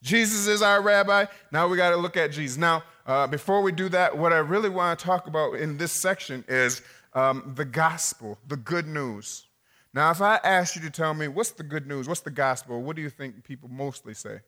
Jesus 0.05 0.47
is 0.47 0.61
our 0.61 0.83
rabbi. 0.83 1.25
Now 1.51 1.67
we 1.67 1.79
got 1.79 1.91
to 1.91 1.97
look 1.97 2.19
at 2.19 2.31
Jesus. 2.31 2.59
Now, 2.59 2.83
uh, 3.07 3.27
before 3.27 3.63
we 3.63 3.73
do 3.73 3.89
that, 3.89 4.17
what 4.17 4.35
I 4.35 4.39
really 4.39 4.69
want 4.69 4.99
to 4.99 5.05
talk 5.05 5.27
about 5.27 5.55
in 5.55 5.79
this 5.79 5.93
section 5.93 6.45
is 6.47 6.83
um, 7.15 7.53
the 7.57 7.65
gospel, 7.65 8.39
the 8.47 8.59
good 8.59 8.87
news. 8.87 9.47
Now, 9.95 10.11
if 10.11 10.21
I 10.21 10.39
ask 10.45 10.77
you 10.77 10.83
to 10.83 10.91
tell 10.91 11.15
me 11.15 11.27
what's 11.29 11.53
the 11.53 11.63
good 11.63 11.87
news, 11.87 12.07
what's 12.07 12.21
the 12.21 12.31
gospel, 12.31 12.83
what 12.83 12.97
do 12.97 13.03
you 13.03 13.09
think 13.09 13.45
people 13.45 13.71
mostly 13.71 14.13
say? 14.13 14.41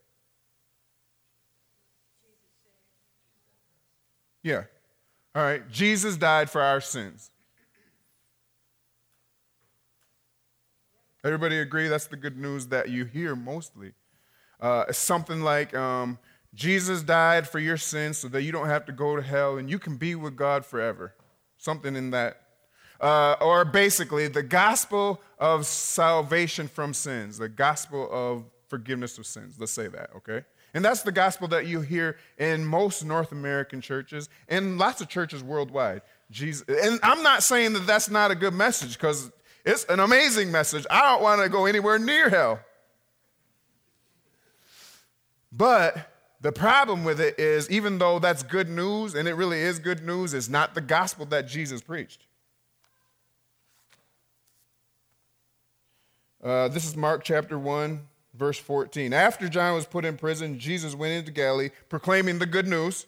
Yeah. 4.43 4.65
All 5.35 5.43
right. 5.43 5.69
Jesus 5.71 6.19
died 6.19 6.51
for 6.51 6.61
our 6.61 6.83
sins. 6.83 7.31
Everybody 11.25 11.59
agree 11.61 11.89
that's 11.89 12.09
the 12.09 12.17
good 12.17 12.37
news 12.37 12.67
that 12.67 12.91
you 12.91 13.07
hear 13.07 13.35
mostly. 13.35 13.93
Uh, 14.61 14.91
something 14.93 15.43
like 15.43 15.75
um, 15.75 16.19
Jesus 16.55 17.03
died 17.03 17.49
for 17.49 17.59
your 17.59 17.77
sins 17.77 18.19
so 18.19 18.29
that 18.29 18.43
you 18.43 18.53
don't 18.53 18.69
have 18.69 18.87
to 18.87 18.93
go 18.93 19.17
to 19.17 19.23
hell 19.23 19.59
and 19.59 19.69
you 19.69 19.79
can 19.79 19.97
be 19.97 20.15
with 20.15 20.37
God 20.37 20.65
forever. 20.65 21.15
Something 21.59 21.97
in 21.97 22.11
that 22.11 22.41
uh, 23.01 23.37
or 23.41 23.65
basically, 23.65 24.29
the 24.29 24.43
gospel 24.43 25.21
of 25.39 25.67
salvation 25.67 26.69
from 26.69 26.95
sins, 26.95 27.39
the 27.39 27.49
gospel 27.49 28.09
of 28.11 28.45
forgiveness 28.69 29.19
of 29.19 29.27
sins. 29.27 29.57
Let's 29.59 29.73
say 29.73 29.89
that, 29.89 30.11
okay? 30.17 30.45
And 30.75 30.85
that's 30.85 31.03
the 31.03 31.13
gospel 31.13 31.49
that 31.49 31.67
you 31.67 31.81
hear 31.81 32.17
in 32.39 32.65
most 32.65 33.05
North 33.05 33.33
American 33.33 33.81
churches 33.81 34.29
and 34.49 34.79
lots 34.79 35.01
of 35.01 35.09
churches 35.09 35.43
worldwide. 35.43 36.03
Jesus, 36.31 36.67
and 36.69 36.99
I'm 37.03 37.23
not 37.23 37.43
saying 37.43 37.75
that 37.75 37.87
that's 37.87 38.11
not 38.11 38.31
a 38.31 38.35
good 38.35 38.55
message 38.55 38.95
because 38.95 39.31
it's 39.65 39.85
an 39.85 40.01
amazing 40.01 40.51
message. 40.51 40.87
I 40.91 41.03
don't 41.03 41.23
want 41.23 41.43
to 41.43 41.49
go 41.49 41.67
anywhere 41.67 41.99
near 41.99 42.29
hell. 42.29 42.61
But 45.53 46.13
the 46.41 46.53
problem 46.53 47.05
with 47.05 47.21
it 47.21 47.39
is, 47.39 47.71
even 47.71 47.99
though 47.99 48.19
that's 48.19 48.43
good 48.43 48.69
news, 48.69 49.15
and 49.15 49.27
it 49.27 49.35
really 49.35 49.61
is 49.61 49.79
good 49.79 50.05
news, 50.05 50.35
it's 50.35 50.49
not 50.49 50.75
the 50.75 50.81
gospel 50.81 51.27
that 51.27 51.49
Jesus 51.49 51.81
preached. 51.81 52.27
Uh, 56.43 56.69
this 56.69 56.87
is 56.87 56.97
Mark 56.97 57.25
chapter 57.25 57.59
1, 57.59 58.01
verse 58.35 58.59
14. 58.59 59.13
After 59.13 59.49
John 59.49 59.75
was 59.75 59.87
put 59.87 60.05
in 60.05 60.17
prison, 60.17 60.59
Jesus 60.59 60.95
went 60.95 61.13
into 61.13 61.33
Galilee 61.33 61.71
proclaiming 61.89 62.39
the 62.39 62.47
good 62.47 62.69
news, 62.69 63.07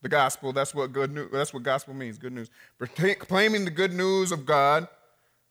the 0.00 0.08
gospel. 0.08 0.52
That's 0.52 0.74
what 0.74 0.92
good 0.92 1.12
news, 1.12 1.28
that's 1.32 1.52
what 1.52 1.62
gospel 1.62 1.92
means, 1.92 2.16
good 2.16 2.32
news. 2.32 2.48
Proclaiming 2.78 3.64
the 3.64 3.70
good 3.70 3.92
news 3.92 4.32
of 4.32 4.46
God. 4.46 4.88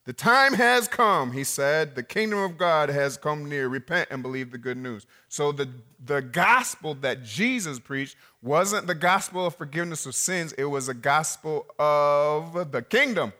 The 0.10 0.14
time 0.14 0.56
has 0.56 0.88
come, 0.88 1.34
he 1.34 1.44
said. 1.44 1.94
The 1.94 2.02
kingdom 2.02 2.40
of 2.40 2.58
God 2.58 2.90
has 2.90 3.16
come 3.16 3.48
near. 3.48 3.68
Repent 3.68 4.10
and 4.10 4.24
believe 4.24 4.52
the 4.52 4.58
good 4.58 4.76
news. 4.76 5.06
So 5.28 5.52
the, 5.52 5.70
the 6.04 6.20
gospel 6.20 6.96
that 7.02 7.24
Jesus 7.24 7.78
preached 7.78 8.16
wasn't 8.42 8.88
the 8.88 8.96
gospel 8.96 9.46
of 9.46 9.56
forgiveness 9.56 10.08
of 10.08 10.16
sins, 10.16 10.52
it 10.54 10.66
was 10.66 10.90
a 10.90 10.96
gospel 10.96 11.68
of 11.78 12.72
the 12.72 12.82
kingdom. 12.82 13.34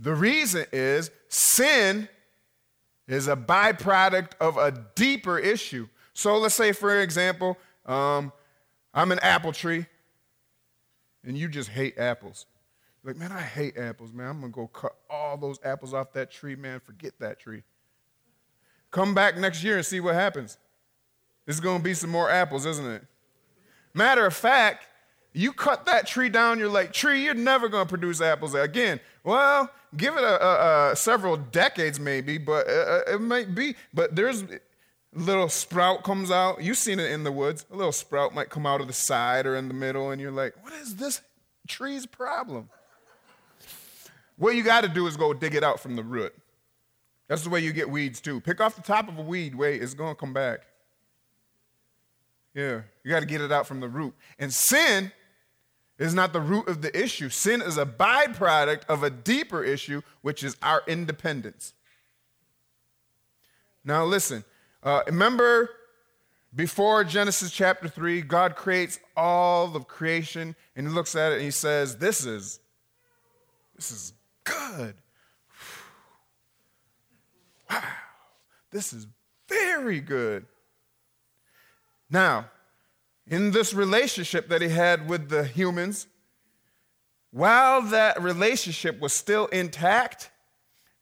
The 0.00 0.14
reason 0.14 0.64
is 0.72 1.10
sin 1.28 2.08
is 3.06 3.28
a 3.28 3.36
byproduct 3.36 4.30
of 4.40 4.56
a 4.56 4.86
deeper 4.94 5.38
issue. 5.38 5.86
So 6.14 6.38
let's 6.38 6.54
say, 6.54 6.72
for 6.72 6.98
example, 6.98 7.58
um, 7.84 8.32
I'm 8.94 9.12
an 9.12 9.18
apple 9.18 9.52
tree 9.52 9.84
and 11.22 11.36
you 11.36 11.46
just 11.46 11.68
hate 11.68 11.98
apples. 11.98 12.46
Like, 13.04 13.16
man, 13.16 13.32
I 13.32 13.42
hate 13.42 13.76
apples, 13.76 14.12
man. 14.12 14.28
I'm 14.28 14.40
going 14.40 14.52
to 14.52 14.56
go 14.56 14.66
cut 14.66 14.96
all 15.10 15.36
those 15.36 15.58
apples 15.62 15.92
off 15.92 16.12
that 16.14 16.30
tree, 16.30 16.56
man. 16.56 16.80
Forget 16.80 17.12
that 17.20 17.38
tree. 17.38 17.62
Come 18.90 19.14
back 19.14 19.36
next 19.36 19.62
year 19.62 19.76
and 19.76 19.84
see 19.84 20.00
what 20.00 20.14
happens. 20.14 20.56
There's 21.44 21.60
going 21.60 21.78
to 21.78 21.84
be 21.84 21.92
some 21.92 22.10
more 22.10 22.30
apples, 22.30 22.64
isn't 22.64 22.86
it? 22.86 23.02
Matter 23.92 24.24
of 24.24 24.34
fact, 24.34 24.86
you 25.34 25.52
cut 25.52 25.84
that 25.86 26.06
tree 26.06 26.30
down, 26.30 26.58
you're 26.58 26.68
like, 26.68 26.92
tree, 26.92 27.24
you're 27.24 27.34
never 27.34 27.68
going 27.68 27.84
to 27.84 27.88
produce 27.88 28.20
apples 28.20 28.54
again. 28.54 29.00
Well, 29.22 29.70
give 29.96 30.16
it 30.16 30.22
a, 30.22 30.44
a, 30.44 30.92
a 30.92 30.96
several 30.96 31.36
decades 31.36 32.00
maybe, 32.00 32.38
but 32.38 32.66
uh, 32.68 32.72
uh, 32.72 33.00
it 33.14 33.20
might 33.20 33.54
be. 33.54 33.74
But 33.92 34.16
there's 34.16 34.44
little 35.12 35.48
sprout 35.48 36.04
comes 36.04 36.30
out. 36.30 36.62
You've 36.62 36.78
seen 36.78 37.00
it 37.00 37.10
in 37.10 37.24
the 37.24 37.32
woods. 37.32 37.66
A 37.70 37.76
little 37.76 37.92
sprout 37.92 38.34
might 38.34 38.48
come 38.48 38.64
out 38.64 38.80
of 38.80 38.86
the 38.86 38.92
side 38.92 39.44
or 39.44 39.56
in 39.56 39.68
the 39.68 39.74
middle, 39.74 40.10
and 40.10 40.20
you're 40.20 40.30
like, 40.30 40.54
what 40.62 40.72
is 40.72 40.96
this 40.96 41.20
tree's 41.68 42.06
problem? 42.06 42.70
What 44.36 44.56
you 44.56 44.62
got 44.62 44.82
to 44.82 44.88
do 44.88 45.06
is 45.06 45.16
go 45.16 45.32
dig 45.32 45.54
it 45.54 45.62
out 45.62 45.80
from 45.80 45.96
the 45.96 46.02
root. 46.02 46.34
That's 47.28 47.42
the 47.42 47.50
way 47.50 47.60
you 47.60 47.72
get 47.72 47.88
weeds 47.88 48.20
too. 48.20 48.40
Pick 48.40 48.60
off 48.60 48.76
the 48.76 48.82
top 48.82 49.08
of 49.08 49.18
a 49.18 49.22
weed, 49.22 49.54
wait, 49.54 49.82
it's 49.82 49.94
going 49.94 50.14
to 50.14 50.18
come 50.18 50.32
back. 50.32 50.60
Yeah, 52.54 52.82
you 53.02 53.10
got 53.10 53.20
to 53.20 53.26
get 53.26 53.40
it 53.40 53.50
out 53.50 53.66
from 53.66 53.80
the 53.80 53.88
root. 53.88 54.14
And 54.38 54.52
sin 54.52 55.10
is 55.98 56.14
not 56.14 56.32
the 56.32 56.40
root 56.40 56.68
of 56.68 56.82
the 56.82 56.96
issue. 57.00 57.28
Sin 57.28 57.62
is 57.62 57.78
a 57.78 57.86
byproduct 57.86 58.84
of 58.86 59.02
a 59.02 59.10
deeper 59.10 59.64
issue, 59.64 60.02
which 60.22 60.44
is 60.44 60.56
our 60.62 60.82
independence. 60.86 61.72
Now, 63.84 64.04
listen, 64.04 64.44
uh, 64.82 65.02
remember 65.06 65.70
before 66.54 67.04
Genesis 67.04 67.50
chapter 67.50 67.88
3, 67.88 68.22
God 68.22 68.54
creates 68.54 69.00
all 69.16 69.74
of 69.74 69.88
creation 69.88 70.54
and 70.76 70.86
he 70.86 70.92
looks 70.92 71.16
at 71.16 71.32
it 71.32 71.36
and 71.36 71.44
he 71.44 71.50
says, 71.50 71.96
This 71.96 72.24
is, 72.24 72.60
this 73.74 73.90
is 73.90 74.12
good. 74.44 74.94
Wow, 77.70 77.82
this 78.70 78.92
is 78.92 79.06
very 79.48 80.00
good. 80.00 80.46
Now, 82.10 82.50
in 83.26 83.50
this 83.50 83.72
relationship 83.74 84.48
that 84.48 84.62
he 84.62 84.68
had 84.68 85.08
with 85.08 85.28
the 85.28 85.44
humans, 85.44 86.06
while 87.30 87.82
that 87.82 88.22
relationship 88.22 89.00
was 89.00 89.12
still 89.12 89.46
intact, 89.46 90.30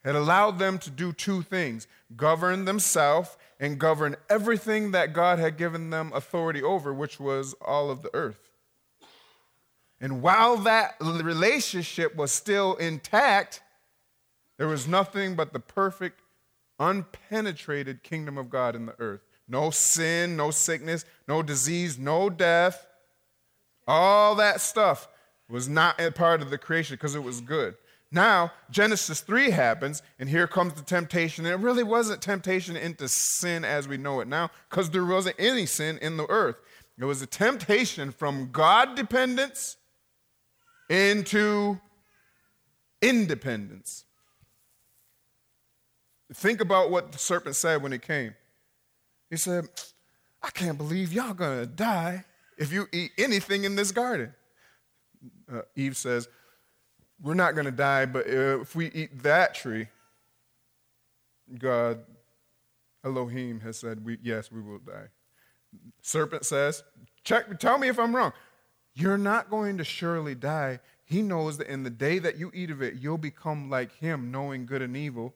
it 0.03 0.15
allowed 0.15 0.57
them 0.57 0.79
to 0.79 0.89
do 0.89 1.13
two 1.13 1.41
things 1.41 1.87
govern 2.15 2.65
themselves 2.65 3.37
and 3.59 3.79
govern 3.79 4.15
everything 4.29 4.91
that 4.91 5.13
God 5.13 5.39
had 5.39 5.57
given 5.57 5.89
them 5.89 6.11
authority 6.13 6.61
over, 6.61 6.93
which 6.93 7.19
was 7.19 7.53
all 7.61 7.89
of 7.89 8.01
the 8.01 8.13
earth. 8.13 8.42
And 10.03 10.21
while 10.21 10.57
that 10.57 10.97
relationship 10.99 12.13
was 12.13 12.33
still 12.33 12.75
intact, 12.75 13.61
there 14.57 14.67
was 14.67 14.85
nothing 14.85 15.35
but 15.35 15.53
the 15.53 15.61
perfect, 15.61 16.19
unpenetrated 16.77 18.03
kingdom 18.03 18.37
of 18.37 18.49
God 18.49 18.75
in 18.75 18.85
the 18.85 18.95
earth 18.99 19.21
no 19.47 19.69
sin, 19.69 20.35
no 20.35 20.51
sickness, 20.51 21.05
no 21.27 21.41
disease, 21.41 21.97
no 21.97 22.29
death. 22.29 22.85
All 23.87 24.35
that 24.35 24.59
stuff 24.59 25.07
was 25.49 25.69
not 25.69 25.99
a 26.01 26.11
part 26.11 26.41
of 26.41 26.49
the 26.49 26.57
creation 26.57 26.95
because 26.95 27.15
it 27.15 27.23
was 27.23 27.39
good. 27.39 27.75
Now, 28.11 28.51
Genesis 28.71 29.21
3 29.21 29.51
happens, 29.51 30.01
and 30.19 30.29
here 30.29 30.47
comes 30.47 30.73
the 30.73 30.81
temptation. 30.81 31.45
And 31.45 31.53
it 31.53 31.63
really 31.63 31.83
wasn't 31.83 32.21
temptation 32.21 32.75
into 32.75 33.07
sin 33.07 33.63
as 33.63 33.87
we 33.87 33.97
know 33.97 34.19
it 34.19 34.27
now, 34.27 34.49
because 34.69 34.89
there 34.89 35.05
wasn't 35.05 35.35
any 35.39 35.65
sin 35.65 35.97
in 36.01 36.17
the 36.17 36.29
earth. 36.29 36.57
It 36.97 37.05
was 37.05 37.21
a 37.21 37.27
temptation 37.27 38.11
from 38.11 38.51
God 38.51 38.95
dependence 38.95 39.77
into 40.89 41.79
independence. 43.01 44.05
Think 46.33 46.61
about 46.61 46.89
what 46.89 47.11
the 47.11 47.17
serpent 47.17 47.55
said 47.55 47.81
when 47.81 47.91
he 47.91 47.99
came. 47.99 48.33
He 49.29 49.37
said, 49.37 49.67
I 50.41 50.49
can't 50.49 50.77
believe 50.77 51.13
y'all 51.13 51.33
gonna 51.33 51.65
die 51.65 52.25
if 52.57 52.71
you 52.71 52.87
eat 52.91 53.11
anything 53.17 53.63
in 53.63 53.75
this 53.75 53.91
garden. 53.91 54.33
Uh, 55.51 55.61
Eve 55.75 55.95
says, 55.95 56.27
We're 57.21 57.33
not 57.33 57.55
gonna 57.55 57.71
die, 57.71 58.05
but 58.05 58.27
if 58.27 58.75
we 58.75 58.87
eat 58.91 59.23
that 59.23 59.53
tree, 59.53 59.87
God, 61.57 61.99
Elohim, 63.05 63.59
has 63.61 63.77
said, 63.77 64.03
we, 64.03 64.17
Yes, 64.21 64.51
we 64.51 64.61
will 64.61 64.79
die. 64.79 65.07
Serpent 66.01 66.45
says, 66.45 66.83
Check, 67.23 67.59
tell 67.59 67.77
me 67.77 67.87
if 67.87 67.99
I'm 67.99 68.15
wrong. 68.15 68.33
You're 68.93 69.17
not 69.17 69.49
going 69.49 69.77
to 69.77 69.83
surely 69.83 70.35
die. 70.35 70.79
He 71.05 71.21
knows 71.21 71.57
that 71.57 71.67
in 71.67 71.83
the 71.83 71.89
day 71.89 72.19
that 72.19 72.37
you 72.37 72.51
eat 72.53 72.69
of 72.69 72.81
it, 72.81 72.95
you'll 72.95 73.17
become 73.17 73.69
like 73.69 73.95
him, 73.97 74.31
knowing 74.31 74.65
good 74.65 74.81
and 74.81 74.95
evil. 74.95 75.33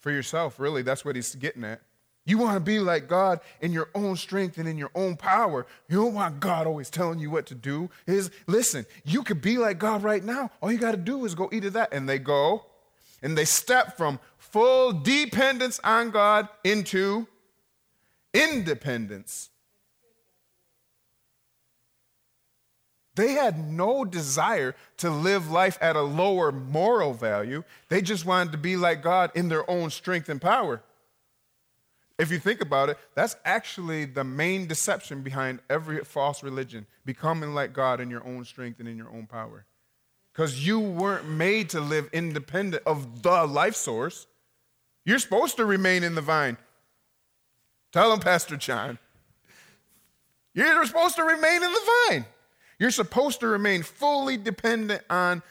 For 0.00 0.10
yourself, 0.10 0.60
really, 0.60 0.82
that's 0.82 1.04
what 1.04 1.16
he's 1.16 1.34
getting 1.34 1.64
at. 1.64 1.80
You 2.24 2.38
want 2.38 2.54
to 2.54 2.60
be 2.60 2.80
like 2.80 3.06
God 3.06 3.40
in 3.60 3.72
your 3.72 3.88
own 3.94 4.16
strength 4.16 4.58
and 4.58 4.68
in 4.68 4.76
your 4.76 4.90
own 4.96 5.16
power. 5.16 5.64
You 5.88 6.02
don't 6.02 6.14
want 6.14 6.40
God 6.40 6.66
always 6.66 6.90
telling 6.90 7.20
you 7.20 7.30
what 7.30 7.46
to 7.46 7.54
do. 7.54 7.88
Is 8.06 8.30
listen, 8.48 8.84
you 9.04 9.22
could 9.22 9.40
be 9.40 9.58
like 9.58 9.78
God 9.78 10.02
right 10.02 10.24
now. 10.24 10.50
All 10.60 10.72
you 10.72 10.78
got 10.78 10.90
to 10.90 10.96
do 10.96 11.24
is 11.24 11.36
go 11.36 11.48
eat 11.52 11.64
of 11.64 11.74
that. 11.74 11.92
And 11.92 12.08
they 12.08 12.18
go 12.18 12.66
and 13.22 13.38
they 13.38 13.44
step 13.44 13.96
from 13.96 14.18
full 14.38 14.92
dependence 14.92 15.78
on 15.84 16.10
God 16.10 16.48
into 16.64 17.28
independence. 18.34 19.50
They 23.16 23.32
had 23.32 23.72
no 23.72 24.04
desire 24.04 24.76
to 24.98 25.10
live 25.10 25.50
life 25.50 25.78
at 25.80 25.96
a 25.96 26.02
lower 26.02 26.52
moral 26.52 27.14
value. 27.14 27.64
They 27.88 28.02
just 28.02 28.26
wanted 28.26 28.52
to 28.52 28.58
be 28.58 28.76
like 28.76 29.02
God 29.02 29.32
in 29.34 29.48
their 29.48 29.68
own 29.68 29.90
strength 29.90 30.28
and 30.28 30.40
power. 30.40 30.82
If 32.18 32.30
you 32.30 32.38
think 32.38 32.60
about 32.60 32.90
it, 32.90 32.98
that's 33.14 33.36
actually 33.44 34.04
the 34.04 34.24
main 34.24 34.66
deception 34.66 35.22
behind 35.22 35.60
every 35.68 36.04
false 36.04 36.42
religion 36.42 36.86
becoming 37.04 37.54
like 37.54 37.72
God 37.72 38.00
in 38.00 38.10
your 38.10 38.24
own 38.26 38.44
strength 38.44 38.80
and 38.80 38.88
in 38.88 38.98
your 38.98 39.10
own 39.10 39.26
power. 39.26 39.64
Because 40.32 40.66
you 40.66 40.78
weren't 40.78 41.28
made 41.28 41.70
to 41.70 41.80
live 41.80 42.10
independent 42.12 42.82
of 42.86 43.22
the 43.22 43.46
life 43.46 43.76
source. 43.76 44.26
You're 45.06 45.18
supposed 45.18 45.56
to 45.56 45.64
remain 45.64 46.04
in 46.04 46.14
the 46.14 46.20
vine. 46.20 46.58
Tell 47.92 48.12
him, 48.12 48.20
Pastor 48.20 48.58
John. 48.58 48.98
You're 50.52 50.84
supposed 50.84 51.16
to 51.16 51.22
remain 51.22 51.62
in 51.62 51.72
the 51.72 51.90
vine. 52.08 52.26
You're 52.78 52.90
supposed 52.90 53.40
to 53.40 53.46
remain 53.46 53.82
fully 53.82 54.36
dependent 54.36 55.02
on 55.08 55.42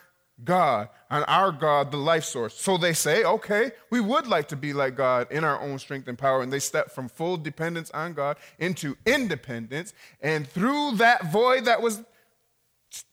God, 0.43 0.89
on 1.09 1.23
our 1.23 1.51
God, 1.51 1.91
the 1.91 1.97
life 1.97 2.25
source. 2.25 2.59
So 2.59 2.77
they 2.77 2.93
say, 2.93 3.23
okay, 3.23 3.71
we 3.89 4.01
would 4.01 4.27
like 4.27 4.49
to 4.49 4.55
be 4.55 4.73
like 4.73 4.95
God 4.95 5.31
in 5.31 5.43
our 5.43 5.59
own 5.61 5.79
strength 5.79 6.07
and 6.07 6.17
power. 6.17 6.41
And 6.41 6.51
they 6.51 6.59
step 6.59 6.91
from 6.91 7.07
full 7.07 7.37
dependence 7.37 7.89
on 7.91 8.13
God 8.13 8.37
into 8.59 8.97
independence. 9.05 9.93
And 10.21 10.47
through 10.47 10.97
that 10.97 11.31
void 11.31 11.65
that 11.65 11.81
was 11.81 12.03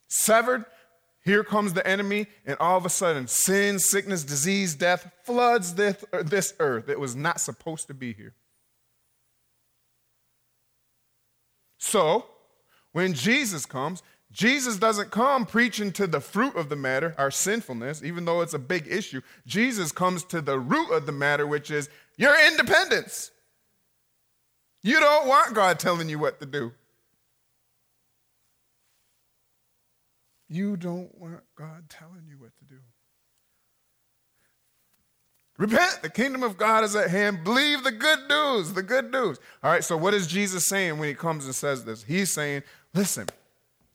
severed, 0.09 0.65
here 1.25 1.45
comes 1.45 1.73
the 1.73 1.87
enemy, 1.87 2.27
and 2.45 2.57
all 2.59 2.77
of 2.77 2.85
a 2.85 2.91
sudden, 2.91 3.29
sin, 3.29 3.79
sickness, 3.79 4.25
disease, 4.25 4.75
death 4.75 5.09
floods 5.23 5.75
this, 5.75 6.05
this 6.25 6.53
earth. 6.59 6.89
It 6.89 6.99
was 6.99 7.15
not 7.15 7.41
supposed 7.41 7.87
to 7.87 7.95
be 7.95 8.13
here. 8.13 8.35
So, 11.79 12.27
when 12.93 13.15
Jesus 13.15 13.67
comes, 13.67 14.03
Jesus 14.31 14.77
doesn't 14.77 15.11
come 15.11 15.45
preaching 15.45 15.93
to 15.93 16.07
the 16.07 16.21
fruit 16.21 16.57
of 16.57 16.69
the 16.71 16.77
matter, 16.77 17.15
our 17.19 17.31
sinfulness, 17.31 18.03
even 18.03 18.25
though 18.25 18.41
it's 18.41 18.55
a 18.55 18.59
big 18.59 18.87
issue. 18.89 19.21
Jesus 19.47 19.93
comes 19.93 20.25
to 20.25 20.41
the 20.41 20.59
root 20.59 20.91
of 20.91 21.05
the 21.05 21.13
matter, 21.13 21.47
which 21.47 21.71
is 21.71 21.91
your 22.17 22.35
independence. 22.47 23.31
You 24.83 25.01
don't 25.01 25.29
want 25.29 25.55
God 25.55 25.79
telling 25.79 26.09
you 26.09 26.19
what 26.19 26.41
to 26.41 26.47
do. 26.47 26.73
You 30.49 30.77
don't 30.77 31.17
want 31.19 31.41
God 31.55 31.89
telling 31.89 32.27
you 32.29 32.39
what 32.39 32.51
to 32.59 32.65
do. 32.65 32.81
Repent, 35.59 36.01
the 36.03 36.11
kingdom 36.11 36.43
of 36.43 36.57
God 36.57 36.83
is 36.83 36.97
at 36.97 37.11
hand. 37.11 37.45
Believe 37.45 37.85
the 37.85 37.93
good 37.93 38.19
news, 38.29 38.73
the 38.73 38.83
good 38.83 39.13
news. 39.13 39.39
All 39.63 39.71
right, 39.71 39.85
so 39.85 39.97
what 39.97 40.15
is 40.15 40.27
Jesus 40.27 40.65
saying 40.65 40.99
when 40.99 41.09
he 41.09 41.15
comes 41.15 41.45
and 41.45 41.55
says 41.55 41.85
this? 41.85 42.03
He's 42.03 42.33
saying, 42.33 42.63
listen, 42.95 43.29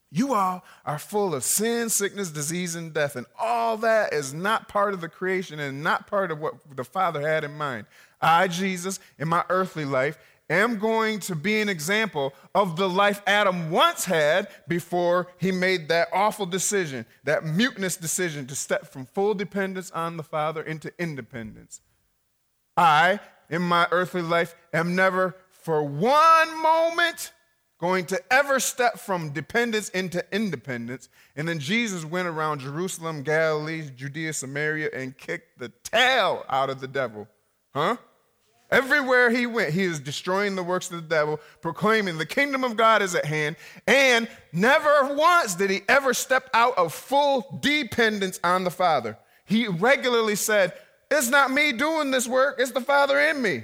you 0.10 0.33
all 0.33 0.63
are 0.86 0.99
full 0.99 1.36
of 1.36 1.43
sin, 1.43 1.89
sickness, 1.89 2.29
disease, 2.29 2.75
and 2.75 2.93
death, 2.93 3.15
and 3.15 3.25
all 3.38 3.77
that 3.77 4.13
is 4.13 4.33
not 4.33 4.69
part 4.69 4.93
of 4.93 5.01
the 5.01 5.10
creation 5.10 5.60
and 5.60 5.83
not 5.83 6.07
part 6.07 6.31
of 6.31 6.39
what 6.39 6.53
the 6.75 6.86
Father 6.86 7.27
had 7.27 7.43
in 7.43 7.57
mind. 7.57 7.86
I, 8.21 8.47
Jesus, 8.47 8.99
in 9.19 9.27
my 9.27 9.43
earthly 9.49 9.86
life, 9.86 10.17
am 10.49 10.79
going 10.79 11.19
to 11.19 11.36
be 11.36 11.60
an 11.60 11.67
example 11.67 12.33
of 12.55 12.77
the 12.77 12.88
life 12.88 13.21
Adam 13.27 13.69
once 13.69 14.05
had 14.05 14.47
before 14.67 15.27
he 15.38 15.51
made 15.51 15.89
that 15.89 16.07
awful 16.13 16.45
decision, 16.45 17.05
that 17.25 17.43
mutinous 17.45 17.97
decision 17.97 18.47
to 18.47 18.55
step 18.55 18.88
from 18.88 19.05
full 19.05 19.33
dependence 19.33 19.91
on 19.91 20.15
the 20.15 20.23
Father 20.23 20.62
into 20.62 20.91
independence. 20.97 21.81
I, 22.77 23.19
in 23.49 23.62
my 23.62 23.88
earthly 23.91 24.21
life, 24.21 24.55
am 24.73 24.95
never 24.95 25.36
for 25.51 25.83
one 25.83 26.62
moment 26.62 27.33
going 27.79 28.05
to 28.05 28.21
ever 28.33 28.59
step 28.59 28.99
from 28.99 29.29
dependence 29.29 29.89
into 29.89 30.23
independence. 30.31 31.09
And 31.35 31.47
then 31.47 31.59
Jesus 31.59 32.03
went 32.03 32.27
around 32.27 32.59
Jerusalem, 32.59 33.23
Galilee, 33.23 33.89
Judea, 33.95 34.33
Samaria, 34.33 34.89
and 34.93 35.17
kicked 35.17 35.59
the 35.59 35.69
tail 35.83 36.43
out 36.49 36.69
of 36.69 36.81
the 36.81 36.87
devil. 36.87 37.27
Huh? 37.73 37.97
Everywhere 38.69 39.29
he 39.29 39.45
went, 39.45 39.73
he 39.73 39.83
is 39.83 39.99
destroying 39.99 40.55
the 40.55 40.63
works 40.63 40.91
of 40.91 40.97
the 40.97 41.07
devil, 41.07 41.39
proclaiming 41.61 42.17
the 42.17 42.25
kingdom 42.25 42.63
of 42.63 42.75
God 42.75 43.01
is 43.01 43.15
at 43.15 43.23
hand, 43.23 43.55
and 43.85 44.27
never 44.51 45.13
once 45.13 45.55
did 45.55 45.69
he 45.69 45.81
ever 45.87 46.13
step 46.13 46.49
out 46.53 46.77
of 46.77 46.93
full 46.93 47.59
dependence 47.61 48.41
on 48.43 48.65
the 48.65 48.71
Father. 48.71 49.17
He 49.45 49.67
regularly 49.67 50.35
said, 50.35 50.73
It's 51.09 51.29
not 51.29 51.51
me 51.51 51.71
doing 51.71 52.11
this 52.11 52.27
work, 52.27 52.55
it's 52.59 52.71
the 52.71 52.81
Father 52.81 53.17
in 53.17 53.41
me. 53.41 53.63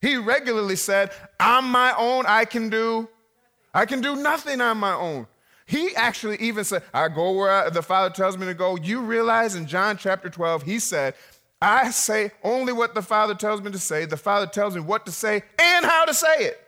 He 0.00 0.16
regularly 0.16 0.76
said, 0.76 1.12
I'm 1.38 1.70
my 1.70 1.94
own, 1.96 2.24
I 2.26 2.44
can 2.44 2.70
do 2.70 3.08
I 3.74 3.84
can 3.84 4.00
do 4.00 4.16
nothing 4.16 4.60
on 4.60 4.78
my 4.78 4.94
own. 4.94 5.26
He 5.66 5.94
actually 5.96 6.36
even 6.38 6.64
said, 6.64 6.82
I 6.92 7.08
go 7.08 7.32
where 7.32 7.50
I, 7.50 7.70
the 7.70 7.82
Father 7.82 8.14
tells 8.14 8.38
me 8.38 8.46
to 8.46 8.54
go. 8.54 8.76
You 8.76 9.00
realize 9.00 9.56
in 9.56 9.66
John 9.66 9.96
chapter 9.96 10.30
12, 10.30 10.62
he 10.62 10.78
said, 10.78 11.14
I 11.60 11.90
say 11.90 12.30
only 12.42 12.72
what 12.72 12.94
the 12.94 13.02
Father 13.02 13.34
tells 13.34 13.62
me 13.62 13.70
to 13.72 13.78
say. 13.78 14.04
The 14.04 14.16
Father 14.16 14.46
tells 14.46 14.74
me 14.74 14.82
what 14.82 15.06
to 15.06 15.12
say 15.12 15.42
and 15.58 15.84
how 15.84 16.04
to 16.04 16.14
say 16.14 16.36
it. 16.40 16.60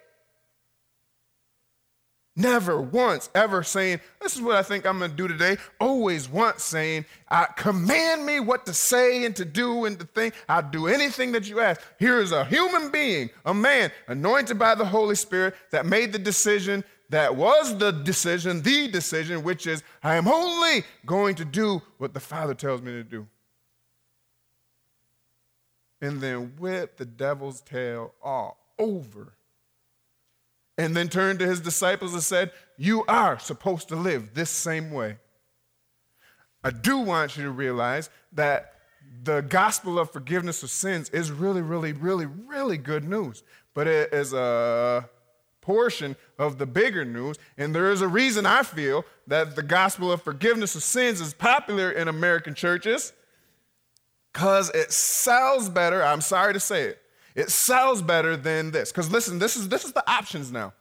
Never 2.38 2.78
once 2.78 3.30
ever 3.34 3.62
saying, 3.62 4.00
This 4.20 4.36
is 4.36 4.42
what 4.42 4.56
I 4.56 4.62
think 4.62 4.84
I'm 4.84 4.98
going 4.98 5.10
to 5.10 5.16
do 5.16 5.26
today. 5.26 5.56
Always 5.80 6.28
once 6.28 6.64
saying, 6.64 7.06
I, 7.30 7.46
Command 7.56 8.26
me 8.26 8.40
what 8.40 8.66
to 8.66 8.74
say 8.74 9.24
and 9.24 9.34
to 9.36 9.44
do 9.46 9.86
and 9.86 9.98
to 9.98 10.04
think. 10.04 10.34
I'll 10.46 10.62
do 10.62 10.86
anything 10.86 11.32
that 11.32 11.48
you 11.48 11.60
ask. 11.60 11.80
Here 11.98 12.20
is 12.20 12.32
a 12.32 12.44
human 12.44 12.90
being, 12.90 13.30
a 13.46 13.54
man 13.54 13.90
anointed 14.06 14.58
by 14.58 14.74
the 14.74 14.84
Holy 14.84 15.14
Spirit 15.14 15.54
that 15.70 15.86
made 15.86 16.12
the 16.12 16.18
decision 16.18 16.84
that 17.10 17.36
was 17.36 17.78
the 17.78 17.92
decision, 17.92 18.62
the 18.62 18.88
decision, 18.88 19.42
which 19.42 19.66
is, 19.66 19.82
I 20.02 20.16
am 20.16 20.26
only 20.26 20.84
going 21.04 21.36
to 21.36 21.44
do 21.44 21.82
what 21.98 22.14
the 22.14 22.20
Father 22.20 22.54
tells 22.54 22.82
me 22.82 22.92
to 22.92 23.04
do. 23.04 23.26
And 26.00 26.20
then 26.20 26.54
whip 26.58 26.96
the 26.96 27.04
devil's 27.04 27.60
tail 27.60 28.12
all 28.22 28.58
over. 28.78 29.34
And 30.78 30.94
then 30.94 31.08
turned 31.08 31.38
to 31.38 31.46
his 31.46 31.60
disciples 31.60 32.12
and 32.12 32.22
said, 32.22 32.52
You 32.76 33.04
are 33.06 33.38
supposed 33.38 33.88
to 33.88 33.96
live 33.96 34.34
this 34.34 34.50
same 34.50 34.90
way. 34.90 35.16
I 36.62 36.70
do 36.70 36.98
want 36.98 37.36
you 37.36 37.44
to 37.44 37.50
realize 37.50 38.10
that 38.32 38.74
the 39.22 39.40
gospel 39.40 39.98
of 39.98 40.10
forgiveness 40.10 40.62
of 40.62 40.70
sins 40.70 41.08
is 41.10 41.30
really, 41.30 41.62
really, 41.62 41.92
really, 41.92 42.26
really 42.26 42.76
good 42.76 43.04
news. 43.04 43.42
But 43.72 43.86
it 43.86 44.12
is 44.12 44.32
a 44.32 45.08
portion 45.66 46.14
of 46.38 46.58
the 46.58 46.64
bigger 46.64 47.04
news. 47.04 47.36
And 47.58 47.74
there 47.74 47.90
is 47.90 48.00
a 48.00 48.08
reason 48.08 48.46
I 48.46 48.62
feel 48.62 49.04
that 49.26 49.56
the 49.56 49.62
gospel 49.62 50.12
of 50.12 50.22
forgiveness 50.22 50.76
of 50.76 50.84
sins 50.84 51.20
is 51.20 51.34
popular 51.34 51.90
in 51.90 52.06
American 52.06 52.54
churches 52.54 53.12
because 54.32 54.70
it 54.70 54.92
sells 54.92 55.68
better. 55.68 56.04
I'm 56.04 56.20
sorry 56.20 56.52
to 56.52 56.60
say 56.60 56.84
it. 56.84 57.02
It 57.34 57.50
sells 57.50 58.00
better 58.00 58.36
than 58.36 58.70
this. 58.70 58.92
Because 58.92 59.10
listen, 59.10 59.40
this 59.40 59.56
is, 59.56 59.68
this 59.68 59.84
is 59.84 59.92
the 59.92 60.08
options 60.08 60.52
now. 60.52 60.72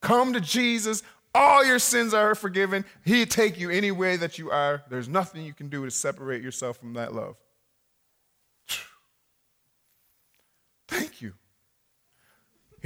Come 0.00 0.32
to 0.34 0.40
Jesus. 0.40 1.02
All 1.34 1.64
your 1.64 1.80
sins 1.80 2.14
are 2.14 2.36
forgiven. 2.36 2.84
He'll 3.04 3.26
take 3.26 3.58
you 3.58 3.70
any 3.70 3.90
way 3.90 4.16
that 4.16 4.38
you 4.38 4.52
are. 4.52 4.84
There's 4.88 5.08
nothing 5.08 5.44
you 5.44 5.52
can 5.52 5.68
do 5.68 5.84
to 5.84 5.90
separate 5.90 6.42
yourself 6.42 6.78
from 6.78 6.94
that 6.94 7.12
love. 7.12 7.36
Thank 10.86 11.20
you. 11.20 11.32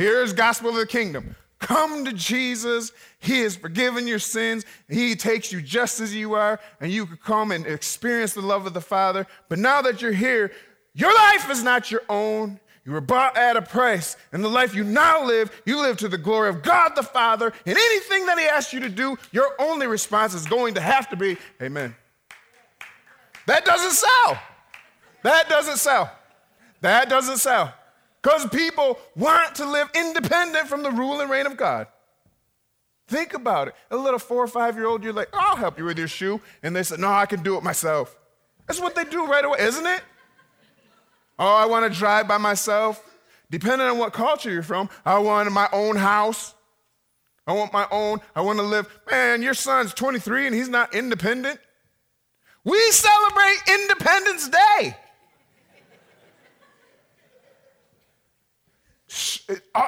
Here's 0.00 0.32
gospel 0.32 0.70
of 0.70 0.76
the 0.76 0.86
kingdom. 0.86 1.36
come 1.58 2.06
to 2.06 2.14
Jesus, 2.14 2.90
He 3.18 3.40
has 3.40 3.54
forgiven 3.54 4.06
your 4.06 4.18
sins. 4.18 4.64
He 4.88 5.14
takes 5.14 5.52
you 5.52 5.60
just 5.60 6.00
as 6.00 6.14
you 6.14 6.32
are, 6.32 6.58
and 6.80 6.90
you 6.90 7.04
can 7.04 7.18
come 7.18 7.52
and 7.52 7.66
experience 7.66 8.32
the 8.32 8.40
love 8.40 8.66
of 8.66 8.72
the 8.72 8.80
Father. 8.80 9.26
But 9.50 9.58
now 9.58 9.82
that 9.82 10.00
you're 10.00 10.10
here, 10.12 10.52
your 10.94 11.14
life 11.14 11.50
is 11.50 11.62
not 11.62 11.90
your 11.90 12.00
own. 12.08 12.58
You 12.86 12.92
were 12.92 13.02
bought 13.02 13.36
at 13.36 13.58
a 13.58 13.60
price, 13.60 14.16
and 14.32 14.42
the 14.42 14.48
life 14.48 14.74
you 14.74 14.84
now 14.84 15.22
live, 15.22 15.52
you 15.66 15.78
live 15.82 15.98
to 15.98 16.08
the 16.08 16.16
glory 16.16 16.48
of 16.48 16.62
God 16.62 16.96
the 16.96 17.02
Father. 17.02 17.52
And 17.66 17.76
anything 17.76 18.24
that 18.24 18.38
He 18.38 18.46
asks 18.46 18.72
you 18.72 18.80
to 18.80 18.88
do, 18.88 19.18
your 19.32 19.52
only 19.58 19.86
response 19.86 20.32
is 20.32 20.46
going 20.46 20.72
to 20.76 20.80
have 20.80 21.10
to 21.10 21.16
be, 21.16 21.36
Amen. 21.60 21.94
That 23.44 23.66
doesn't 23.66 23.92
sell. 23.92 24.40
That 25.24 25.50
doesn't 25.50 25.76
sell. 25.76 26.10
That 26.80 27.10
doesn't 27.10 27.36
sell. 27.36 27.74
Because 28.22 28.46
people 28.48 28.98
want 29.16 29.54
to 29.56 29.64
live 29.64 29.88
independent 29.94 30.68
from 30.68 30.83
the 30.83 30.90
rule 30.90 31.20
and 31.20 31.30
reign 31.30 31.46
of 31.46 31.56
God. 31.56 31.87
Think 33.09 33.35
about 33.35 33.68
it. 33.68 33.74
A 33.90 33.96
little 33.96 34.18
four 34.18 34.44
or 34.44 34.46
five 34.46 34.76
year 34.76 34.87
old, 34.87 35.02
you're 35.02 35.12
like, 35.12 35.30
I'll 35.33 35.56
help 35.56 35.78
you 35.78 35.85
with 35.85 35.98
your 35.98 36.09
shoe. 36.09 36.40
And 36.62 36.76
they 36.76 36.83
said, 36.83 37.00
No, 37.00 37.09
I 37.09 37.26
can 37.26 37.42
do 37.42 37.56
it 37.56 37.62
myself. 37.62 38.16
That's 38.66 38.80
what 38.80 38.94
they 38.94 39.04
do 39.04 39.26
right 39.26 39.44
away, 39.44 39.59
isn't 39.61 39.87
it? 39.87 40.02
Oh, 41.38 41.54
I 41.54 41.66
want 41.66 41.90
to 41.90 41.98
drive 41.98 42.28
by 42.28 42.38
myself. 42.38 43.02
Depending 43.50 43.88
on 43.88 43.98
what 43.98 44.12
culture 44.12 44.50
you're 44.50 44.62
from, 44.62 44.88
I 45.04 45.18
want 45.18 45.50
my 45.50 45.68
own 45.72 45.96
house. 45.96 46.54
I 47.46 47.52
want 47.52 47.72
my 47.72 47.87
own. 47.90 48.20
I 48.37 48.42
want 48.42 48.59
to 48.59 48.64
live. 48.64 48.87
Man, 49.11 49.42
your 49.42 49.54
son's 49.54 49.92
23 49.92 50.46
and 50.46 50.54
he's 50.54 50.68
not 50.68 50.94
independent. 50.94 51.59
We 52.62 52.78
celebrate 52.92 53.56
Independence 53.68 54.48
Day. 54.48 54.96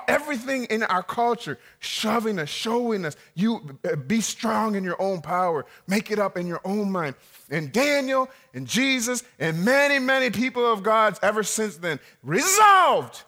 Everything 0.09 0.65
in 0.65 0.83
our 0.85 1.03
culture 1.03 1.59
shoving 1.79 2.39
us, 2.39 2.49
showing 2.49 3.05
us, 3.05 3.17
you 3.35 3.79
uh, 3.85 3.97
be 3.97 4.21
strong 4.21 4.75
in 4.75 4.83
your 4.83 5.01
own 5.01 5.21
power, 5.21 5.65
make 5.87 6.11
it 6.11 6.19
up 6.19 6.37
in 6.37 6.47
your 6.47 6.61
own 6.65 6.91
mind. 6.91 7.15
And 7.51 7.73
Daniel 7.73 8.29
and 8.55 8.67
Jesus 8.67 9.23
and 9.39 9.65
many, 9.65 9.99
many 9.99 10.31
people 10.31 10.71
of 10.71 10.83
God's 10.83 11.19
ever 11.23 11.43
since 11.43 11.77
then 11.77 12.01
resolved 12.23 13.23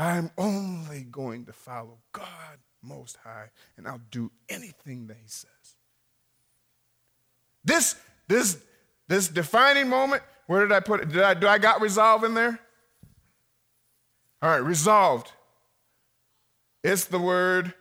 I'm 0.00 0.30
only 0.38 1.02
going 1.02 1.44
to 1.44 1.52
follow 1.52 1.98
God 2.12 2.58
Most 2.82 3.18
High, 3.22 3.50
and 3.76 3.86
I'll 3.86 4.00
do 4.10 4.30
anything 4.48 5.08
that 5.08 5.18
He 5.22 5.28
says. 5.28 5.50
This, 7.62 7.96
this, 8.26 8.62
this 9.08 9.28
defining 9.28 9.90
moment, 9.90 10.22
where 10.46 10.62
did 10.62 10.72
I 10.72 10.80
put 10.80 11.00
it? 11.00 11.10
Did 11.10 11.22
I, 11.22 11.34
do 11.34 11.46
I 11.46 11.58
got 11.58 11.82
resolve 11.82 12.24
in 12.24 12.32
there? 12.32 12.58
All 14.42 14.50
right, 14.50 14.62
resolved. 14.62 15.32
It's 16.82 17.04
the 17.04 17.18
word. 17.18 17.74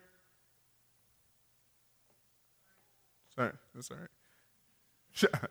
Sorry, 3.36 3.52
that's 3.74 3.89
all 3.91 3.98
right. 3.98 5.50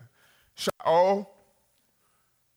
Sha'ol. 0.57 1.27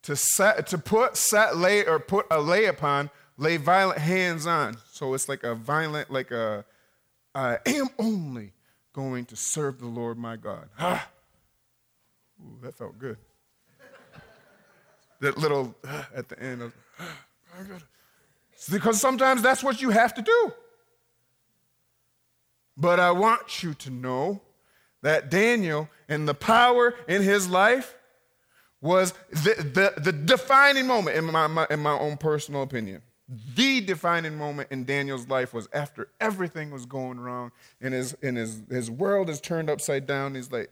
To 0.04 0.16
set, 0.16 0.68
to 0.68 0.78
put, 0.78 1.16
set, 1.16 1.58
lay, 1.58 1.86
or 1.86 2.00
put 2.00 2.26
a 2.32 2.42
lay 2.42 2.66
upon, 2.66 3.12
lay 3.38 3.58
violent 3.58 4.00
hands 4.00 4.48
on. 4.48 4.78
So 4.92 5.14
it's 5.14 5.30
like 5.30 5.44
a 5.44 5.54
violent, 5.54 6.10
like 6.10 6.32
a, 6.32 6.66
I 7.36 7.60
am 7.68 7.88
only 8.00 8.54
going 8.94 9.26
to 9.26 9.36
serve 9.36 9.80
the 9.80 9.86
Lord 9.86 10.18
my 10.18 10.36
God. 10.36 10.68
Ah. 10.80 11.08
That 12.64 12.76
felt 12.76 12.98
good. 12.98 13.18
that 15.20 15.38
little 15.38 15.76
uh, 15.88 16.04
at 16.16 16.28
the 16.28 16.40
end 16.42 16.64
of, 16.64 16.76
ah, 17.00 17.18
because 18.70 19.00
sometimes 19.00 19.42
that's 19.42 19.64
what 19.64 19.82
you 19.82 19.90
have 19.90 20.14
to 20.16 20.22
do. 20.22 20.54
But 22.78 23.00
I 23.00 23.12
want 23.12 23.64
you 23.64 23.74
to 23.76 23.90
know 23.90 24.42
that 25.02 25.30
Daniel 25.30 25.90
and 26.08 26.28
the 26.28 26.34
power 26.34 26.96
in 27.08 27.22
his 27.22 27.50
life 27.50 27.96
was 28.82 29.14
the, 29.30 29.92
the, 29.96 30.02
the 30.02 30.12
defining 30.12 30.88
moment, 30.88 31.16
in 31.18 31.26
my, 31.26 31.48
my, 31.48 31.68
in 31.70 31.80
my 31.80 31.98
own 31.98 32.18
personal 32.18 32.64
opinion. 32.64 33.02
The 33.56 33.82
defining 33.82 34.38
moment 34.38 34.70
in 34.72 34.84
Daniel's 34.84 35.28
life 35.28 35.54
was 35.54 35.70
after 35.74 36.10
everything 36.20 36.72
was 36.72 36.86
going 36.86 37.20
wrong 37.20 37.52
and 37.80 37.94
his, 37.94 38.16
and 38.22 38.36
his, 38.36 38.64
his 38.70 38.92
world 38.92 39.30
is 39.30 39.40
turned 39.40 39.70
upside 39.70 40.06
down. 40.06 40.36
He's 40.36 40.52
like, 40.52 40.70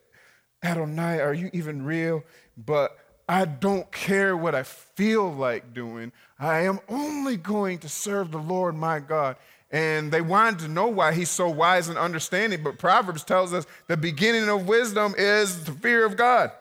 Adonai, 0.64 1.22
are 1.22 1.34
you 1.34 1.50
even 1.54 1.86
real? 1.86 2.24
But 2.58 2.98
I 3.30 3.46
don't 3.46 3.90
care 3.92 4.36
what 4.36 4.56
I 4.56 4.64
feel 4.64 5.32
like 5.32 5.72
doing. 5.72 6.12
I 6.40 6.62
am 6.62 6.80
only 6.90 7.38
going 7.38 7.78
to 7.80 7.88
serve 7.88 8.32
the 8.32 8.40
Lord 8.40 8.76
my 8.76 9.00
God. 9.00 9.36
And 9.70 10.12
they 10.12 10.22
wanted 10.22 10.62
to 10.62 10.68
know 10.68 10.88
why 10.88 11.14
he's 11.14 11.30
so 11.30 11.48
wise 11.48 11.90
and 11.90 11.98
understanding, 12.00 12.64
but 12.64 12.80
Proverbs 12.80 13.24
tells 13.24 13.54
us 13.54 13.68
the 13.86 13.96
beginning 13.96 14.50
of 14.50 14.68
wisdom 14.68 15.14
is 15.16 15.64
the 15.66 15.74
fear 15.74 16.08
of 16.08 16.18
God. 16.18 16.52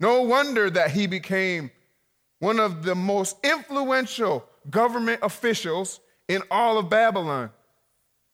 No 0.00 0.22
wonder 0.22 0.70
that 0.70 0.92
he 0.92 1.06
became 1.06 1.70
one 2.38 2.58
of 2.58 2.82
the 2.82 2.94
most 2.94 3.36
influential 3.44 4.42
government 4.70 5.20
officials 5.22 6.00
in 6.28 6.42
all 6.50 6.78
of 6.78 6.88
Babylon. 6.88 7.50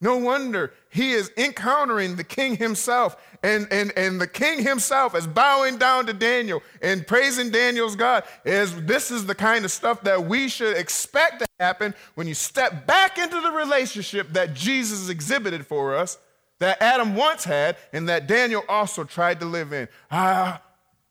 No 0.02 0.16
wonder 0.16 0.74
he 0.90 1.12
is 1.12 1.30
encountering 1.36 2.16
the 2.16 2.24
king 2.24 2.56
himself, 2.56 3.16
and, 3.44 3.68
and, 3.70 3.92
and 3.96 4.20
the 4.20 4.26
king 4.26 4.60
himself 4.60 5.14
is 5.14 5.28
bowing 5.28 5.78
down 5.78 6.06
to 6.06 6.12
Daniel 6.12 6.60
and 6.82 7.06
praising 7.06 7.50
Daniel's 7.50 7.94
God. 7.94 8.24
Is 8.44 8.74
this 8.84 9.12
is 9.12 9.26
the 9.26 9.34
kind 9.36 9.64
of 9.64 9.70
stuff 9.70 10.02
that 10.02 10.24
we 10.24 10.48
should 10.48 10.76
expect 10.76 11.38
to 11.38 11.46
happen 11.60 11.94
when 12.16 12.26
you 12.26 12.34
step 12.34 12.84
back 12.84 13.16
into 13.16 13.40
the 13.40 13.52
relationship 13.52 14.32
that 14.32 14.54
Jesus 14.54 15.08
exhibited 15.08 15.64
for 15.64 15.94
us, 15.94 16.18
that 16.58 16.82
Adam 16.82 17.14
once 17.14 17.44
had, 17.44 17.76
and 17.92 18.08
that 18.08 18.26
Daniel 18.26 18.64
also 18.68 19.04
tried 19.04 19.38
to 19.38 19.46
live 19.46 19.72
in. 19.72 19.86
I 20.10 20.58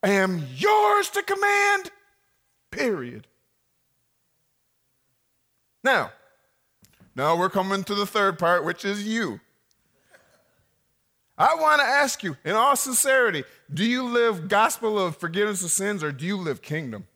am 0.03 0.43
yours 0.57 1.09
to 1.11 1.23
command, 1.23 1.91
period. 2.71 3.25
Now, 5.81 6.11
now 7.15 7.37
we're 7.37 7.49
coming 7.49 7.83
to 7.83 7.95
the 7.95 8.05
third 8.05 8.39
part, 8.39 8.63
which 8.63 8.85
is 8.85 9.07
you. 9.07 9.39
I 11.37 11.55
want 11.55 11.81
to 11.81 11.87
ask 11.87 12.23
you, 12.23 12.37
in 12.45 12.53
all 12.53 12.75
sincerity, 12.75 13.43
do 13.73 13.83
you 13.83 14.03
live 14.03 14.47
gospel 14.47 14.99
of 14.99 15.17
forgiveness 15.17 15.63
of 15.63 15.71
sins 15.71 16.03
or 16.03 16.11
do 16.11 16.25
you 16.25 16.37
live 16.37 16.61
kingdom? 16.61 17.07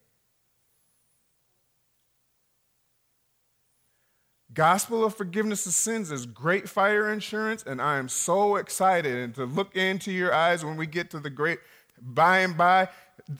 Gospel 4.55 5.03
of 5.03 5.13
forgiveness 5.15 5.65
of 5.65 5.73
sins 5.73 6.11
is 6.11 6.25
great 6.25 6.69
fire 6.69 7.11
insurance, 7.11 7.61
and 7.61 7.81
I 7.81 7.97
am 7.97 8.07
so 8.07 8.55
excited 8.55 9.15
and 9.17 9.35
to 9.35 9.43
look 9.43 9.75
into 9.75 10.13
your 10.13 10.33
eyes 10.33 10.63
when 10.63 10.77
we 10.77 10.87
get 10.87 11.11
to 11.11 11.19
the 11.19 11.29
great 11.29 11.59
by 12.01 12.39
and 12.39 12.57
by. 12.57 12.87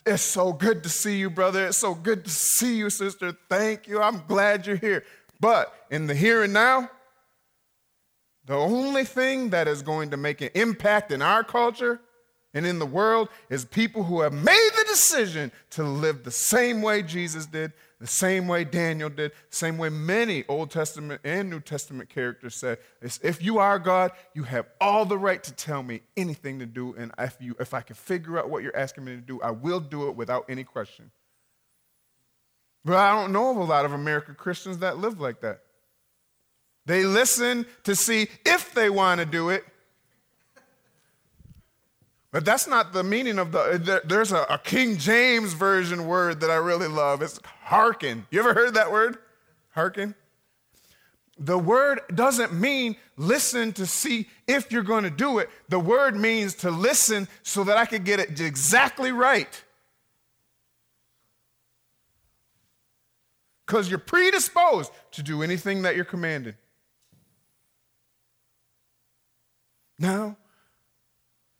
It's 0.05 0.23
so 0.23 0.51
good 0.51 0.83
to 0.83 0.89
see 0.89 1.17
you, 1.17 1.29
brother. 1.29 1.67
It's 1.67 1.77
so 1.77 1.95
good 1.95 2.25
to 2.25 2.31
see 2.31 2.75
you, 2.75 2.89
sister. 2.89 3.35
Thank 3.49 3.87
you. 3.87 4.01
I'm 4.01 4.23
glad 4.27 4.67
you're 4.67 4.75
here. 4.75 5.05
But 5.39 5.73
in 5.89 6.07
the 6.07 6.15
here 6.15 6.43
and 6.43 6.53
now, 6.53 6.89
the 8.45 8.55
only 8.55 9.03
thing 9.03 9.49
that 9.49 9.67
is 9.67 9.81
going 9.81 10.11
to 10.11 10.17
make 10.17 10.41
an 10.41 10.49
impact 10.53 11.11
in 11.11 11.21
our 11.21 11.43
culture 11.43 11.99
and 12.53 12.65
in 12.65 12.79
the 12.79 12.85
world 12.85 13.27
is 13.49 13.65
people 13.65 14.03
who 14.03 14.21
have 14.21 14.31
made 14.31 14.69
the 14.77 14.85
decision 14.87 15.51
to 15.71 15.83
live 15.83 16.23
the 16.23 16.31
same 16.31 16.81
way 16.81 17.01
Jesus 17.01 17.45
did, 17.45 17.73
the 17.99 18.07
same 18.07 18.47
way 18.47 18.63
Daniel 18.63 19.09
did, 19.09 19.31
the 19.49 19.55
same 19.55 19.77
way 19.77 19.89
many 19.89 20.45
Old 20.47 20.71
Testament 20.71 21.19
and 21.25 21.49
New 21.49 21.59
Testament 21.59 22.09
characters 22.09 22.55
said. 22.55 22.77
If 23.01 23.43
you 23.43 23.57
are 23.57 23.77
God, 23.77 24.11
you 24.33 24.43
have 24.43 24.67
all 24.79 25.05
the 25.05 25.17
right 25.17 25.43
to 25.43 25.51
tell 25.53 25.83
me 25.83 26.01
anything 26.15 26.59
to 26.59 26.65
do, 26.65 26.95
and 26.97 27.11
if, 27.17 27.35
you, 27.41 27.55
if 27.59 27.73
I 27.73 27.81
can 27.81 27.95
figure 27.95 28.39
out 28.39 28.49
what 28.49 28.63
you're 28.63 28.77
asking 28.77 29.03
me 29.03 29.15
to 29.15 29.21
do, 29.21 29.41
I 29.41 29.51
will 29.51 29.81
do 29.81 30.07
it 30.07 30.15
without 30.15 30.45
any 30.47 30.63
question. 30.63 31.11
But 32.85 32.97
I 32.97 33.11
don't 33.19 33.33
know 33.33 33.49
of 33.49 33.57
a 33.57 33.63
lot 33.63 33.83
of 33.83 33.93
American 33.93 34.35
Christians 34.35 34.77
that 34.77 34.99
live 34.99 35.19
like 35.19 35.41
that. 35.41 35.61
They 36.85 37.03
listen 37.03 37.65
to 37.83 37.95
see 37.95 38.27
if 38.45 38.73
they 38.75 38.91
want 38.91 39.19
to 39.19 39.25
do 39.25 39.49
it. 39.49 39.65
But 42.31 42.45
that's 42.45 42.67
not 42.67 42.93
the 42.93 43.03
meaning 43.03 43.39
of 43.39 43.51
the. 43.51 44.01
There's 44.05 44.31
a, 44.31 44.43
a, 44.49 44.59
King 44.59 44.97
James 44.97 45.53
version 45.53 46.05
word 46.05 46.41
that 46.41 46.51
I 46.51 46.55
really 46.55 46.87
love. 46.87 47.21
It's 47.21 47.39
hearken. 47.63 48.27
You 48.29 48.39
ever 48.39 48.53
heard 48.53 48.73
that 48.73 48.91
word? 48.91 49.17
Hearken? 49.69 50.13
The 51.39 51.57
word 51.57 52.01
doesn't 52.13 52.53
mean 52.53 52.97
listen 53.17 53.73
to 53.73 53.85
see 53.85 54.27
if 54.47 54.71
you're 54.71 54.83
going 54.83 55.05
to 55.05 55.09
do 55.09 55.39
it. 55.39 55.49
The 55.69 55.79
word 55.79 56.17
means 56.17 56.55
to 56.55 56.71
listen 56.71 57.27
so 57.41 57.63
that 57.63 57.77
I 57.77 57.85
could 57.85 58.03
get 58.03 58.19
it 58.19 58.39
exactly 58.39 59.11
right. 59.11 59.63
Because 63.65 63.89
you're 63.89 63.99
predisposed 63.99 64.91
to 65.11 65.23
do 65.23 65.41
anything 65.41 65.81
that 65.83 65.95
you're 65.95 66.05
commanded. 66.05 66.55
Now, 69.97 70.37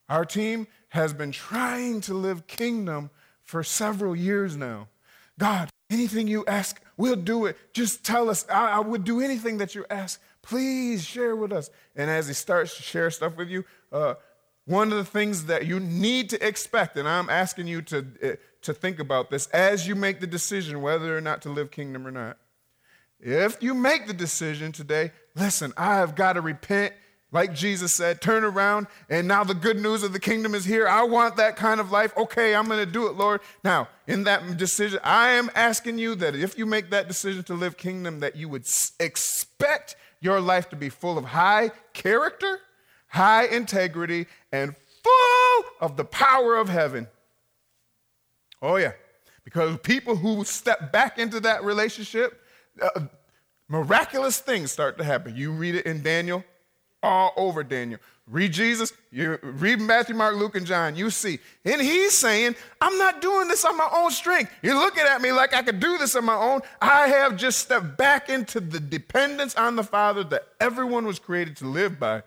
our 0.10 0.26
team 0.26 0.68
has 0.90 1.14
been 1.14 1.32
trying 1.32 2.02
to 2.02 2.14
live 2.14 2.48
kingdom 2.48 3.10
for 3.44 3.64
several 3.64 4.16
years 4.16 4.56
now. 4.56 4.88
God, 5.40 5.70
anything 5.90 6.28
you 6.28 6.46
ask, 6.46 6.82
we'll 6.98 7.16
do 7.16 7.46
it. 7.46 7.58
Just 7.74 8.04
tell 8.04 8.30
us. 8.30 8.46
I, 8.50 8.72
I 8.72 8.80
would 8.80 9.04
do 9.04 9.22
anything 9.22 9.58
that 9.58 9.76
you 9.76 9.86
ask. 9.90 10.22
Please 10.42 11.04
share 11.04 11.36
with 11.36 11.52
us. 11.52 11.70
And 11.96 12.10
as 12.10 12.28
he 12.28 12.34
starts 12.34 12.76
to 12.78 12.84
share 12.84 13.10
stuff 13.10 13.36
with 13.36 13.50
you, 13.50 13.66
uh, 13.92 14.16
one 14.66 14.92
of 14.92 14.98
the 14.98 15.06
things 15.06 15.46
that 15.46 15.66
you 15.66 15.80
need 15.80 16.30
to 16.32 16.46
expect, 16.48 16.98
and 16.98 17.08
I'm 17.08 17.30
asking 17.30 17.68
you 17.68 17.82
to, 17.84 18.06
uh, 18.24 18.36
to 18.66 18.74
think 18.74 19.00
about 19.00 19.30
this 19.30 19.48
as 19.48 19.88
you 19.88 19.96
make 19.96 20.20
the 20.20 20.28
decision 20.28 20.82
whether 20.82 21.18
or 21.18 21.22
not 21.22 21.42
to 21.44 21.50
live 21.50 21.72
kingdom 21.72 22.06
or 22.06 22.12
not. 22.12 22.38
If 23.20 23.62
you 23.64 23.74
make 23.74 24.08
the 24.08 24.14
decision 24.14 24.72
today, 24.72 25.12
listen, 25.36 25.74
I 25.78 25.96
have 25.96 26.16
got 26.16 26.34
to 26.34 26.42
repent 26.42 26.94
like 27.36 27.54
Jesus 27.54 27.92
said, 27.92 28.22
turn 28.22 28.46
around, 28.46 28.88
and 29.10 29.28
now 29.28 29.44
the 29.44 29.54
good 29.54 29.78
news 29.78 30.04
of 30.04 30.14
the 30.14 30.20
kingdom 30.22 30.56
is 30.56 30.64
here. 30.64 30.88
I 30.88 31.04
want 31.04 31.36
that 31.36 31.58
kind 31.58 31.82
of 31.82 31.92
life. 31.92 32.16
Okay, 32.16 32.56
I'm 32.56 32.66
going 32.66 32.80
to 32.80 32.90
do 32.90 33.08
it, 33.08 33.18
Lord. 33.18 33.42
Now, 33.62 33.90
in 34.08 34.24
that 34.24 34.56
decision, 34.56 35.02
I 35.04 35.32
am 35.32 35.52
asking 35.54 35.98
you 35.98 36.16
that 36.16 36.34
if 36.34 36.58
you 36.58 36.66
make 36.66 36.92
that 36.92 37.10
decision 37.10 37.44
to 37.44 37.54
live 37.54 37.76
kingdom, 37.76 38.22
that 38.22 38.38
you 38.38 38.48
would 38.48 38.66
expect 39.02 39.98
your 40.22 40.40
life 40.40 40.70
to 40.70 40.78
be 40.78 40.88
full 40.88 41.18
of 41.18 41.26
high 41.26 41.72
character, 41.92 42.60
high 43.08 43.48
integrity, 43.48 44.28
and 44.54 44.74
full 45.04 45.66
of 45.82 45.98
the 45.98 46.06
power 46.06 46.56
of 46.56 46.70
heaven. 46.70 47.08
Oh, 48.66 48.78
yeah. 48.78 48.94
Because 49.44 49.78
people 49.84 50.16
who 50.16 50.44
step 50.44 50.92
back 50.92 51.20
into 51.20 51.40
that 51.42 51.64
relationship, 51.64 52.42
uh, 52.82 53.02
miraculous 53.68 54.40
things 54.40 54.72
start 54.72 54.98
to 54.98 55.04
happen. 55.04 55.36
You 55.36 55.52
read 55.52 55.76
it 55.76 55.86
in 55.86 56.02
Daniel 56.02 56.44
all 57.04 57.32
over 57.38 57.64
Daniel. 57.64 58.00
Read 58.28 58.54
Jesus, 58.54 58.92
you 59.12 59.38
read 59.44 59.80
Matthew, 59.80 60.16
Mark, 60.16 60.36
Luke, 60.36 60.56
and 60.56 60.66
John, 60.66 60.96
you 60.96 61.12
see. 61.12 61.38
And 61.64 61.80
he's 61.80 62.18
saying, 62.18 62.56
I'm 62.82 62.98
not 62.98 63.22
doing 63.22 63.48
this 63.48 63.64
on 63.66 63.78
my 63.78 63.88
own 63.94 64.10
strength. 64.10 64.52
You're 64.64 64.74
looking 64.74 65.04
at 65.04 65.22
me 65.22 65.32
like 65.32 65.54
I 65.54 65.62
could 65.62 65.80
do 65.80 66.00
this 66.00 66.16
on 66.16 66.26
my 66.26 66.34
own. 66.34 66.62
I 66.82 67.08
have 67.08 67.38
just 67.38 67.60
stepped 67.60 67.98
back 67.98 68.30
into 68.30 68.60
the 68.60 68.80
dependence 68.80 69.54
on 69.54 69.76
the 69.76 69.84
Father 69.84 70.24
that 70.24 70.48
everyone 70.60 71.06
was 71.06 71.20
created 71.20 71.56
to 71.58 71.68
live 71.68 72.00
by. 72.00 72.24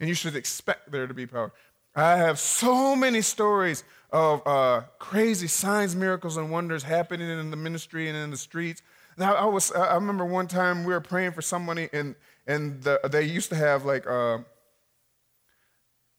And 0.00 0.08
you 0.08 0.14
should 0.14 0.34
expect 0.34 0.90
there 0.90 1.06
to 1.06 1.14
be 1.14 1.26
power. 1.26 1.52
I 1.94 2.16
have 2.16 2.38
so 2.38 2.96
many 2.96 3.20
stories 3.20 3.84
of 4.10 4.44
uh, 4.46 4.82
crazy 4.98 5.46
signs, 5.46 5.94
miracles, 5.94 6.36
and 6.36 6.50
wonders 6.50 6.82
happening 6.82 7.28
in 7.28 7.50
the 7.50 7.56
ministry 7.56 8.08
and 8.08 8.16
in 8.16 8.30
the 8.30 8.36
streets 8.36 8.82
now, 9.20 9.34
I 9.34 9.44
was, 9.44 9.70
I 9.72 9.94
remember 9.96 10.24
one 10.24 10.46
time 10.46 10.84
we 10.84 10.94
were 10.94 11.00
praying 11.00 11.32
for 11.32 11.42
somebody, 11.42 11.90
and, 11.92 12.14
and 12.46 12.82
the, 12.82 13.00
they 13.10 13.24
used 13.24 13.50
to 13.50 13.54
have 13.54 13.84
like 13.84 14.06
uh, 14.06 14.38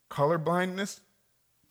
color 0.08 0.38
blindness. 0.38 1.02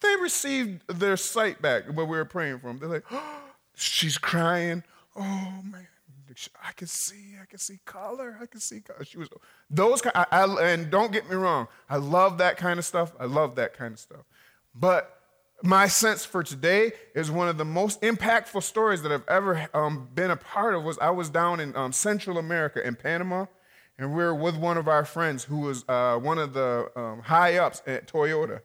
They 0.00 0.16
received 0.16 0.82
their 0.88 1.16
sight 1.16 1.62
back 1.62 1.86
when 1.86 2.08
we 2.08 2.16
were 2.16 2.24
praying 2.24 2.58
for 2.58 2.66
them. 2.66 2.78
They're 2.78 2.88
like, 2.88 3.04
oh, 3.12 3.42
she's 3.76 4.18
crying. 4.18 4.82
Oh, 5.14 5.62
man. 5.70 5.86
I 6.62 6.72
can 6.72 6.86
see, 6.86 7.34
I 7.40 7.46
can 7.46 7.58
see 7.58 7.80
color, 7.84 8.38
I 8.40 8.46
can 8.46 8.60
see 8.60 8.80
color. 8.80 9.04
She 9.04 9.18
was 9.18 9.28
those 9.68 10.00
kind, 10.00 10.14
I, 10.14 10.26
I, 10.30 10.72
and 10.72 10.90
don't 10.90 11.12
get 11.12 11.28
me 11.28 11.36
wrong, 11.36 11.68
I 11.88 11.96
love 11.96 12.38
that 12.38 12.56
kind 12.56 12.78
of 12.78 12.84
stuff. 12.84 13.12
I 13.18 13.24
love 13.24 13.56
that 13.56 13.74
kind 13.74 13.94
of 13.94 13.98
stuff. 13.98 14.24
But 14.74 15.20
my 15.62 15.88
sense 15.88 16.24
for 16.24 16.42
today 16.42 16.92
is 17.14 17.30
one 17.30 17.48
of 17.48 17.58
the 17.58 17.64
most 17.64 18.00
impactful 18.02 18.62
stories 18.62 19.02
that 19.02 19.12
I've 19.12 19.28
ever 19.28 19.68
um, 19.74 20.08
been 20.14 20.30
a 20.30 20.36
part 20.36 20.74
of 20.74 20.84
was 20.84 20.98
I 20.98 21.10
was 21.10 21.28
down 21.28 21.60
in 21.60 21.76
um, 21.76 21.92
Central 21.92 22.38
America 22.38 22.86
in 22.86 22.94
Panama, 22.94 23.46
and 23.98 24.10
we 24.10 24.22
were 24.22 24.34
with 24.34 24.56
one 24.56 24.78
of 24.78 24.88
our 24.88 25.04
friends 25.04 25.44
who 25.44 25.60
was 25.60 25.84
uh, 25.88 26.16
one 26.16 26.38
of 26.38 26.54
the 26.54 26.90
um, 26.96 27.20
high 27.20 27.58
ups 27.58 27.82
at 27.86 28.06
Toyota. 28.08 28.60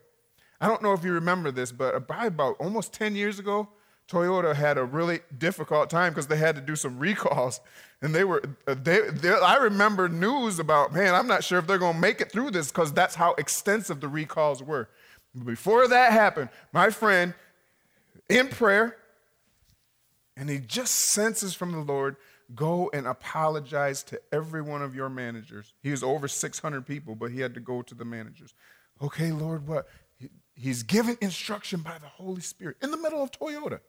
I 0.62 0.68
don't 0.68 0.82
know 0.82 0.94
if 0.94 1.04
you 1.04 1.12
remember 1.12 1.52
this, 1.52 1.72
but 1.72 2.08
by 2.08 2.28
about 2.28 2.56
almost 2.60 2.94
10 2.94 3.16
years 3.16 3.40
ago, 3.40 3.68
Toyota 4.08 4.56
had 4.56 4.78
a 4.78 4.84
really 4.84 5.22
difficult 5.38 5.90
time 5.90 6.14
because 6.14 6.28
they 6.28 6.38
had 6.38 6.56
to 6.56 6.62
do 6.62 6.76
some 6.76 7.00
recalls. 7.00 7.60
And 8.02 8.14
they 8.14 8.24
were, 8.24 8.44
they, 8.66 9.02
they, 9.10 9.30
I 9.32 9.56
remember 9.56 10.08
news 10.08 10.60
about, 10.60 10.94
man, 10.94 11.16
I'm 11.16 11.28
not 11.28 11.44
sure 11.44 11.58
if 11.58 11.66
they're 11.66 11.80
going 11.80 11.96
to 11.96 12.00
make 12.00 12.22
it 12.22 12.32
through 12.32 12.52
this 12.52 12.72
because 12.72 12.94
that's 12.94 13.16
how 13.16 13.34
extensive 13.34 14.02
the 14.02 14.08
recalls 14.08 14.62
were. 14.62 14.90
Before 15.44 15.88
that 15.88 16.12
happened, 16.12 16.50
my 16.72 16.90
friend, 16.92 17.34
in 18.30 18.48
prayer, 18.48 18.98
and 20.38 20.50
he 20.50 20.60
just 20.60 20.94
senses 20.94 21.54
from 21.54 21.72
the 21.72 21.80
Lord, 21.80 22.16
go 22.54 22.90
and 22.94 23.08
apologize 23.08 24.04
to 24.04 24.22
every 24.32 24.62
one 24.62 24.82
of 24.82 24.94
your 24.96 25.10
managers. 25.10 25.74
He 25.82 25.92
was 25.92 26.04
over 26.04 26.28
600 26.28 26.86
people, 26.86 27.16
but 27.16 27.32
he 27.32 27.40
had 27.40 27.54
to 27.56 27.60
go 27.60 27.82
to 27.82 27.96
the 27.96 28.06
managers. 28.06 28.54
Okay, 29.02 29.32
Lord, 29.32 29.68
what? 29.68 29.88
He's 30.54 30.84
given 30.84 31.18
instruction 31.22 31.82
by 31.82 31.98
the 32.00 32.08
Holy 32.08 32.42
Spirit 32.42 32.78
in 32.82 32.92
the 32.92 32.98
middle 32.98 33.22
of 33.22 33.32
Toyota. 33.32 33.80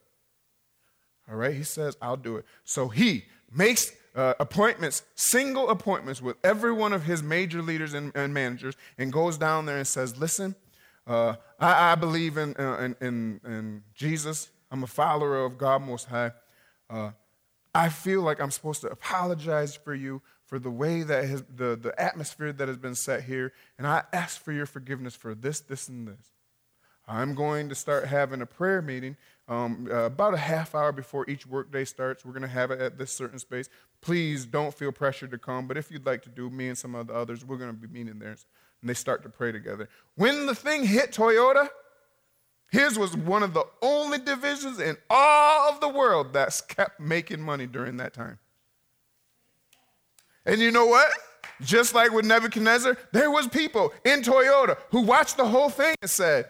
All 1.28 1.36
right, 1.36 1.54
he 1.54 1.62
says, 1.62 1.96
I'll 2.00 2.16
do 2.16 2.36
it. 2.36 2.44
So 2.64 2.88
he 2.88 3.24
makes 3.52 3.92
uh, 4.14 4.34
appointments, 4.40 5.02
single 5.14 5.68
appointments 5.70 6.22
with 6.22 6.36
every 6.42 6.72
one 6.72 6.92
of 6.92 7.04
his 7.04 7.22
major 7.22 7.62
leaders 7.62 7.94
and, 7.94 8.12
and 8.14 8.32
managers, 8.32 8.74
and 8.96 9.12
goes 9.12 9.36
down 9.36 9.66
there 9.66 9.76
and 9.76 9.86
says, 9.86 10.16
Listen, 10.16 10.54
uh, 11.06 11.34
I, 11.60 11.92
I, 11.92 11.94
believe 11.94 12.36
in, 12.36 12.56
uh, 12.56 12.92
in, 13.00 13.40
in, 13.44 13.82
Jesus. 13.94 14.48
I'm 14.70 14.82
a 14.82 14.88
follower 14.88 15.44
of 15.44 15.58
God 15.58 15.82
Most 15.82 16.06
High. 16.06 16.32
Uh, 16.90 17.10
I 17.74 17.90
feel 17.90 18.22
like 18.22 18.40
I'm 18.40 18.50
supposed 18.50 18.80
to 18.80 18.88
apologize 18.88 19.76
for 19.76 19.94
you 19.94 20.22
for 20.46 20.58
the 20.58 20.70
way 20.70 21.02
that 21.02 21.24
has, 21.24 21.44
the, 21.54 21.76
the 21.76 21.94
atmosphere 22.00 22.52
that 22.52 22.68
has 22.68 22.76
been 22.76 22.94
set 22.94 23.24
here, 23.24 23.52
and 23.78 23.86
I 23.86 24.04
ask 24.12 24.42
for 24.42 24.52
your 24.52 24.66
forgiveness 24.66 25.14
for 25.14 25.34
this, 25.34 25.60
this, 25.60 25.88
and 25.88 26.08
this. 26.08 26.32
I'm 27.08 27.34
going 27.34 27.68
to 27.68 27.74
start 27.74 28.06
having 28.06 28.40
a 28.42 28.46
prayer 28.46 28.82
meeting 28.82 29.16
um, 29.48 29.88
uh, 29.90 30.06
about 30.06 30.34
a 30.34 30.38
half 30.38 30.74
hour 30.74 30.90
before 30.90 31.28
each 31.30 31.46
workday 31.46 31.84
starts. 31.84 32.24
We're 32.24 32.32
going 32.32 32.42
to 32.42 32.48
have 32.48 32.70
it 32.70 32.80
at 32.80 32.98
this 32.98 33.12
certain 33.12 33.38
space. 33.38 33.68
Please 34.00 34.44
don't 34.44 34.74
feel 34.74 34.90
pressured 34.90 35.30
to 35.30 35.38
come, 35.38 35.68
but 35.68 35.76
if 35.76 35.90
you'd 35.90 36.06
like 36.06 36.22
to 36.22 36.28
do, 36.28 36.50
me 36.50 36.68
and 36.68 36.76
some 36.76 36.94
of 36.94 37.06
the 37.06 37.14
others, 37.14 37.44
we're 37.44 37.58
going 37.58 37.70
to 37.70 37.76
be 37.76 37.86
meeting 37.86 38.18
there 38.18 38.30
and 38.30 38.90
they 38.90 38.94
start 38.94 39.22
to 39.22 39.28
pray 39.28 39.52
together. 39.52 39.88
When 40.16 40.46
the 40.46 40.54
thing 40.54 40.84
hit 40.84 41.12
Toyota, 41.12 41.68
his 42.70 42.98
was 42.98 43.16
one 43.16 43.42
of 43.42 43.54
the 43.54 43.64
only 43.80 44.18
divisions 44.18 44.80
in 44.80 44.96
all 45.08 45.72
of 45.72 45.80
the 45.80 45.88
world 45.88 46.32
that's 46.32 46.60
kept 46.60 46.98
making 46.98 47.40
money 47.40 47.66
during 47.66 47.96
that 47.98 48.12
time. 48.12 48.38
And 50.44 50.60
you 50.60 50.70
know 50.70 50.86
what? 50.86 51.08
Just 51.62 51.94
like 51.94 52.12
with 52.12 52.24
Nebuchadnezzar, 52.24 52.96
there 53.12 53.30
was 53.30 53.46
people 53.48 53.92
in 54.04 54.22
Toyota 54.22 54.76
who 54.90 55.02
watched 55.02 55.36
the 55.36 55.46
whole 55.46 55.70
thing 55.70 55.94
and 56.02 56.10
said, 56.10 56.46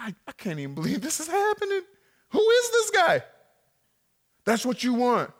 I, 0.00 0.14
I 0.26 0.32
can't 0.32 0.58
even 0.58 0.74
believe 0.74 1.02
this 1.02 1.20
is 1.20 1.28
happening. 1.28 1.82
Who 2.30 2.40
is 2.40 2.70
this 2.70 2.90
guy? 2.90 3.22
That's 4.46 4.64
what 4.64 4.82
you 4.82 4.94
want. 4.94 5.30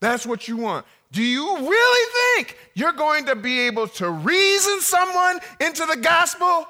That's 0.00 0.26
what 0.26 0.48
you 0.48 0.56
want. 0.56 0.86
Do 1.12 1.22
you 1.22 1.56
really 1.58 2.12
think 2.34 2.56
you're 2.74 2.92
going 2.92 3.26
to 3.26 3.36
be 3.36 3.60
able 3.60 3.88
to 3.88 4.10
reason 4.10 4.80
someone 4.80 5.38
into 5.60 5.84
the 5.84 5.96
gospel? 5.96 6.66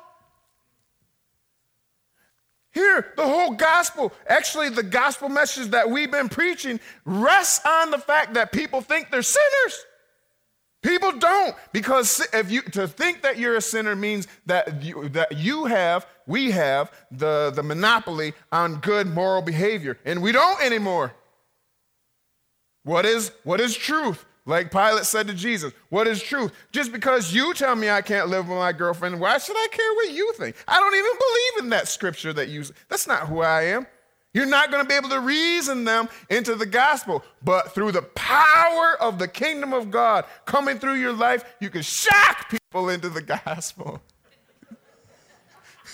Here, 2.72 3.12
the 3.16 3.24
whole 3.24 3.52
gospel, 3.52 4.12
actually, 4.28 4.68
the 4.68 4.82
gospel 4.82 5.28
message 5.28 5.68
that 5.68 5.88
we've 5.88 6.10
been 6.10 6.28
preaching 6.28 6.78
rests 7.04 7.64
on 7.64 7.90
the 7.90 7.98
fact 7.98 8.34
that 8.34 8.52
people 8.52 8.80
think 8.80 9.10
they're 9.10 9.22
sinners. 9.22 9.86
People 10.86 11.10
don't, 11.18 11.56
because 11.72 12.24
if 12.32 12.48
you 12.48 12.62
to 12.62 12.86
think 12.86 13.22
that 13.22 13.38
you're 13.38 13.56
a 13.56 13.60
sinner 13.60 13.96
means 13.96 14.28
that 14.46 14.84
you, 14.84 15.08
that 15.08 15.36
you 15.36 15.64
have, 15.64 16.06
we 16.28 16.52
have 16.52 16.92
the, 17.10 17.50
the 17.52 17.62
monopoly 17.64 18.34
on 18.52 18.76
good 18.76 19.08
moral 19.08 19.42
behavior, 19.42 19.98
and 20.04 20.22
we 20.22 20.30
don't 20.30 20.62
anymore. 20.62 21.12
What 22.84 23.04
is, 23.04 23.32
what 23.42 23.60
is 23.60 23.76
truth? 23.76 24.24
Like 24.44 24.70
Pilate 24.70 25.06
said 25.06 25.26
to 25.26 25.34
Jesus, 25.34 25.72
what 25.88 26.06
is 26.06 26.22
truth? 26.22 26.52
Just 26.70 26.92
because 26.92 27.34
you 27.34 27.52
tell 27.52 27.74
me 27.74 27.90
I 27.90 28.00
can't 28.00 28.28
live 28.28 28.48
with 28.48 28.58
my 28.58 28.72
girlfriend, 28.72 29.18
why 29.18 29.38
should 29.38 29.56
I 29.56 29.66
care 29.72 29.92
what 29.94 30.12
you 30.12 30.32
think? 30.34 30.54
I 30.68 30.78
don't 30.78 30.94
even 30.94 31.10
believe 31.18 31.64
in 31.64 31.70
that 31.70 31.88
scripture 31.88 32.32
that 32.34 32.48
you 32.48 32.62
That's 32.88 33.08
not 33.08 33.26
who 33.26 33.40
I 33.40 33.62
am. 33.62 33.88
You're 34.36 34.44
not 34.44 34.70
going 34.70 34.84
to 34.84 34.86
be 34.88 34.94
able 34.94 35.08
to 35.08 35.20
reason 35.20 35.84
them 35.84 36.10
into 36.28 36.56
the 36.56 36.66
gospel, 36.66 37.24
but 37.42 37.72
through 37.74 37.92
the 37.92 38.02
power 38.02 38.94
of 39.00 39.18
the 39.18 39.26
kingdom 39.26 39.72
of 39.72 39.90
God 39.90 40.26
coming 40.44 40.78
through 40.78 40.96
your 40.96 41.14
life, 41.14 41.42
you 41.58 41.70
can 41.70 41.80
shock 41.80 42.50
people 42.50 42.90
into 42.90 43.08
the 43.08 43.22
gospel. 43.22 44.02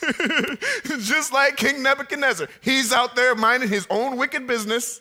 Just 0.85 1.33
like 1.33 1.57
King 1.57 1.85
Nebuchadnezzar, 1.85 2.49
he's 2.61 2.93
out 2.93 3.15
there 3.15 3.37
minding 3.37 3.69
his 3.69 3.87
own 3.89 4.17
wicked 4.17 4.49
business 4.49 5.01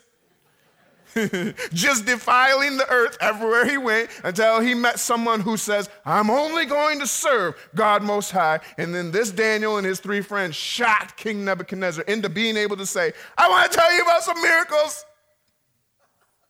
just 1.72 2.06
defiling 2.06 2.76
the 2.76 2.88
earth 2.88 3.16
everywhere 3.20 3.68
he 3.68 3.76
went 3.76 4.10
until 4.24 4.60
he 4.60 4.74
met 4.74 4.98
someone 4.98 5.40
who 5.40 5.56
says, 5.56 5.88
I'm 6.04 6.30
only 6.30 6.64
going 6.66 7.00
to 7.00 7.06
serve 7.06 7.54
God 7.74 8.02
Most 8.02 8.30
High. 8.30 8.60
And 8.78 8.94
then 8.94 9.10
this 9.10 9.30
Daniel 9.30 9.76
and 9.76 9.86
his 9.86 10.00
three 10.00 10.20
friends 10.20 10.56
shot 10.56 11.16
King 11.16 11.44
Nebuchadnezzar 11.44 12.04
into 12.04 12.28
being 12.28 12.56
able 12.56 12.76
to 12.76 12.86
say, 12.86 13.12
I 13.36 13.48
want 13.48 13.70
to 13.70 13.78
tell 13.78 13.94
you 13.94 14.02
about 14.02 14.22
some 14.22 14.40
miracles. 14.40 15.04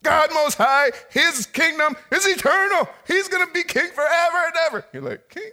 God 0.02 0.30
Most 0.34 0.58
High, 0.58 0.90
his 1.10 1.46
kingdom 1.46 1.96
is 2.10 2.26
eternal. 2.26 2.88
He's 3.06 3.28
going 3.28 3.46
to 3.46 3.52
be 3.52 3.62
king 3.62 3.90
forever 3.90 4.36
and 4.46 4.54
ever. 4.66 4.86
You're 4.92 5.02
like, 5.02 5.28
King? 5.28 5.50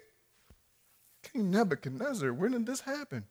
King 1.22 1.52
Nebuchadnezzar, 1.52 2.34
when 2.34 2.52
did 2.52 2.66
this 2.66 2.82
happen? 2.82 3.26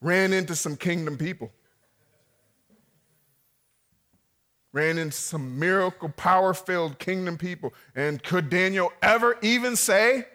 Ran 0.00 0.32
into 0.32 0.56
some 0.56 0.76
kingdom 0.76 1.16
people. 1.16 1.52
Ran 4.74 4.98
into 4.98 5.16
some 5.16 5.56
miracle, 5.56 6.08
power 6.10 6.52
filled 6.52 6.98
kingdom 6.98 7.38
people. 7.38 7.72
And 7.94 8.20
could 8.22 8.50
Daniel 8.50 8.92
ever 9.00 9.38
even 9.40 9.76
say 9.76 10.26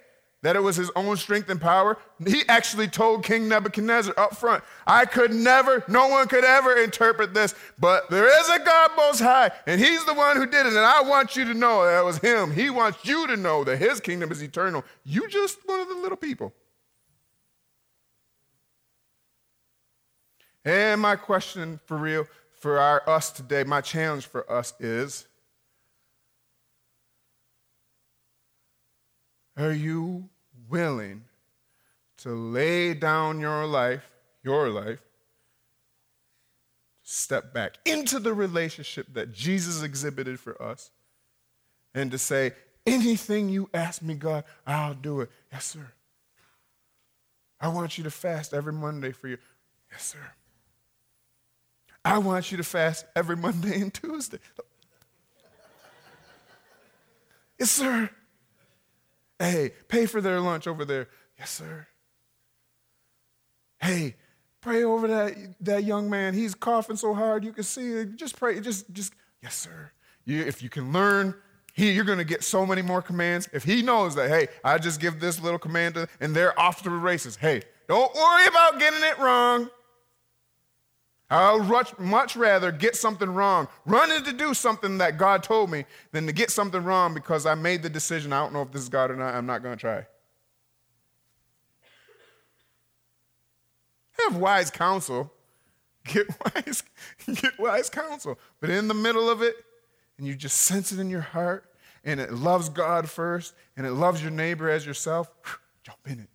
that 0.42 0.56
it 0.56 0.64
was 0.64 0.78
his 0.78 0.90
own 0.96 1.18
strength 1.18 1.50
and 1.50 1.60
power? 1.60 1.98
He 2.26 2.44
actually 2.48 2.88
told 2.88 3.26
King 3.26 3.50
Nebuchadnezzar 3.50 4.14
up 4.18 4.38
front, 4.38 4.64
I 4.88 5.04
could 5.04 5.34
never, 5.34 5.84
no 5.90 6.08
one 6.08 6.30
could 6.30 6.46
ever 6.46 6.78
interpret 6.78 7.34
this, 7.34 7.54
but 7.80 8.10
there 8.10 8.28
is 8.40 8.50
a 8.50 8.60
God 8.64 8.92
most 8.96 9.20
high, 9.20 9.52
and 9.68 9.82
he's 9.82 10.06
the 10.06 10.14
one 10.14 10.38
who 10.38 10.46
did 10.46 10.66
it. 10.66 10.74
And 10.74 10.80
I 10.80 11.02
want 11.02 11.36
you 11.36 11.44
to 11.44 11.54
know 11.54 11.84
that 11.84 12.00
it 12.00 12.06
was 12.06 12.20
him. 12.20 12.52
He 12.52 12.70
wants 12.70 13.04
you 13.04 13.28
to 13.28 13.36
know 13.36 13.66
that 13.66 13.76
his 13.76 14.00
kingdom 14.00 14.32
is 14.32 14.42
eternal. 14.42 14.86
You 15.04 15.28
just 15.28 15.60
one 15.66 15.82
of 15.82 15.90
the 15.90 15.96
little 15.96 16.18
people. 16.18 16.54
And 20.64 21.02
my 21.02 21.18
question 21.18 21.80
for 21.86 21.98
real 21.98 22.26
for 22.60 22.78
our 22.78 23.08
us 23.10 23.32
today, 23.32 23.64
my 23.64 23.82
challenge 23.82 24.26
for 24.26 24.50
us 24.52 24.74
is 24.80 25.26
Are 29.58 29.74
you 29.74 30.30
willing 30.70 31.26
to 32.20 32.30
lay 32.30 32.94
down 32.94 33.40
your 33.40 33.66
life, 33.66 34.10
your 34.44 34.70
life, 34.70 35.00
step 37.04 37.54
back 37.54 37.78
into 37.86 38.20
the 38.20 38.34
relationship 38.34 39.08
that 39.14 39.34
Jesus 39.34 39.82
exhibited 39.82 40.40
for 40.40 40.62
us, 40.62 40.92
and 41.94 42.12
to 42.12 42.18
say, 42.18 42.52
Anything 42.86 43.50
you 43.50 43.70
ask 43.74 44.02
me, 44.02 44.16
God, 44.16 44.46
I'll 44.66 44.94
do 44.94 45.22
it. 45.22 45.30
Yes, 45.52 45.66
sir. 45.66 45.92
I 47.60 47.68
want 47.68 47.98
you 47.98 48.04
to 48.06 48.12
fast 48.12 48.54
every 48.54 48.74
Monday 48.74 49.12
for 49.12 49.28
you. 49.28 49.38
Yes, 49.92 50.06
sir. 50.06 50.32
I 52.04 52.18
want 52.18 52.52
you 52.52 52.58
to 52.58 52.64
fast 52.64 53.06
every 53.16 53.36
Monday 53.36 53.82
and 53.82 53.94
Tuesday. 53.94 54.40
yes, 57.60 57.72
sir. 57.72 58.10
Hey, 59.38 59.72
pay 59.88 60.06
for 60.06 60.22
their 60.22 60.40
lunch 60.40 60.68
over 60.68 60.86
there. 60.86 61.08
Yes, 61.38 61.52
sir. 61.52 61.88
Hey, 63.82 64.16
pray 64.62 64.84
over 64.84 65.08
that, 65.08 65.34
that 65.62 65.84
young 65.84 66.10
man. 66.10 66.34
He's 66.34 66.54
coughing 66.54 66.98
so 66.98 67.14
hard 67.14 67.46
you 67.46 67.54
can 67.54 67.64
see 67.64 67.94
it. 67.94 68.16
Just 68.18 68.38
pray. 68.38 68.60
Just, 68.60 68.92
just, 68.92 69.14
yes, 69.42 69.56
sir. 69.56 69.92
You, 70.26 70.42
if 70.42 70.62
you 70.62 70.70
can 70.70 70.92
learn, 70.92 71.34
he, 71.74 71.92
you're 71.92 72.04
going 72.04 72.18
to 72.18 72.26
get 72.26 72.44
so 72.44 72.66
many 72.66 72.82
more 72.82 73.02
commands. 73.02 73.48
If 73.54 73.64
he 73.64 73.82
knows 73.82 74.16
that, 74.16 74.30
hey, 74.30 74.48
I 74.64 74.78
just 74.78 75.00
give 75.00 75.20
this 75.20 75.42
little 75.42 75.60
command 75.60 75.96
to, 75.96 76.10
and 76.20 76.36
they're 76.36 76.60
off 76.60 76.82
to 76.84 76.90
the 76.90 76.96
races. 76.96 77.38
Hey, 77.38 77.62
don't 77.88 78.14
worry 78.14 78.48
about 78.48 78.80
getting 78.80 79.04
it 79.04 79.18
wrong. 79.18 79.70
I'll 81.30 81.64
much, 82.00 82.36
rather 82.36 82.72
get 82.72 82.96
something 82.96 83.30
wrong, 83.30 83.68
running 83.86 84.24
to 84.24 84.34
do 84.34 84.56
something 84.56 84.98
that 84.98 85.18
God 85.18 85.44
told 85.44 85.70
me, 85.70 85.86
than 86.12 86.26
to 86.26 86.34
get 86.34 86.50
something 86.50 86.84
wrong 86.84 87.14
because 87.14 87.46
I 87.46 87.54
made 87.54 87.84
the 87.84 87.90
decision. 87.90 88.34
I 88.34 88.40
don't 88.40 88.52
know 88.52 88.64
if 88.64 88.72
this 88.72 88.82
is 88.82 88.90
God 88.90 89.12
or 89.12 89.16
not. 89.16 89.36
I'm 89.36 89.46
not 89.46 89.62
going 89.62 89.78
to 89.78 89.80
try. 89.80 90.08
Have 94.24 94.38
wise 94.38 94.72
counsel. 94.72 95.32
Get 96.06 96.28
wise, 96.56 96.84
get 97.28 97.60
wise 97.60 97.90
counsel. 97.90 98.40
But 98.60 98.72
in 98.72 98.88
the 98.88 98.94
middle 98.94 99.30
of 99.30 99.44
it, 99.44 99.56
and 100.18 100.26
you 100.26 100.36
just 100.36 100.58
sense 100.58 100.92
it 100.92 101.00
in 101.00 101.10
your 101.10 101.22
heart, 101.22 101.66
and 102.04 102.20
it 102.20 102.34
loves 102.34 102.70
God 102.70 103.10
first, 103.10 103.54
and 103.78 103.86
it 103.86 103.92
loves 103.92 104.22
your 104.22 104.32
neighbor 104.32 104.70
as 104.70 104.86
yourself, 104.86 105.30
jump 105.84 106.00
in 106.08 106.20
it. 106.20 106.30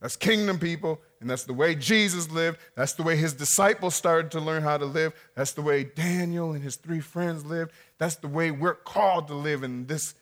That's 0.00 0.16
kingdom 0.16 0.58
people, 0.58 1.00
and 1.24 1.30
that's 1.30 1.44
the 1.44 1.54
way 1.54 1.74
Jesus 1.74 2.30
lived. 2.30 2.58
That's 2.76 2.92
the 2.92 3.02
way 3.02 3.16
his 3.16 3.32
disciples 3.32 3.94
started 3.94 4.30
to 4.32 4.40
learn 4.40 4.62
how 4.62 4.76
to 4.76 4.84
live. 4.84 5.14
That's 5.34 5.52
the 5.52 5.62
way 5.62 5.82
Daniel 5.82 6.52
and 6.52 6.62
his 6.62 6.76
three 6.76 7.00
friends 7.00 7.46
lived. 7.46 7.72
That's 7.96 8.16
the 8.16 8.28
way 8.28 8.50
we're 8.50 8.74
called 8.74 9.28
to 9.28 9.34
live 9.34 9.62
in 9.62 9.86
this 9.86 10.14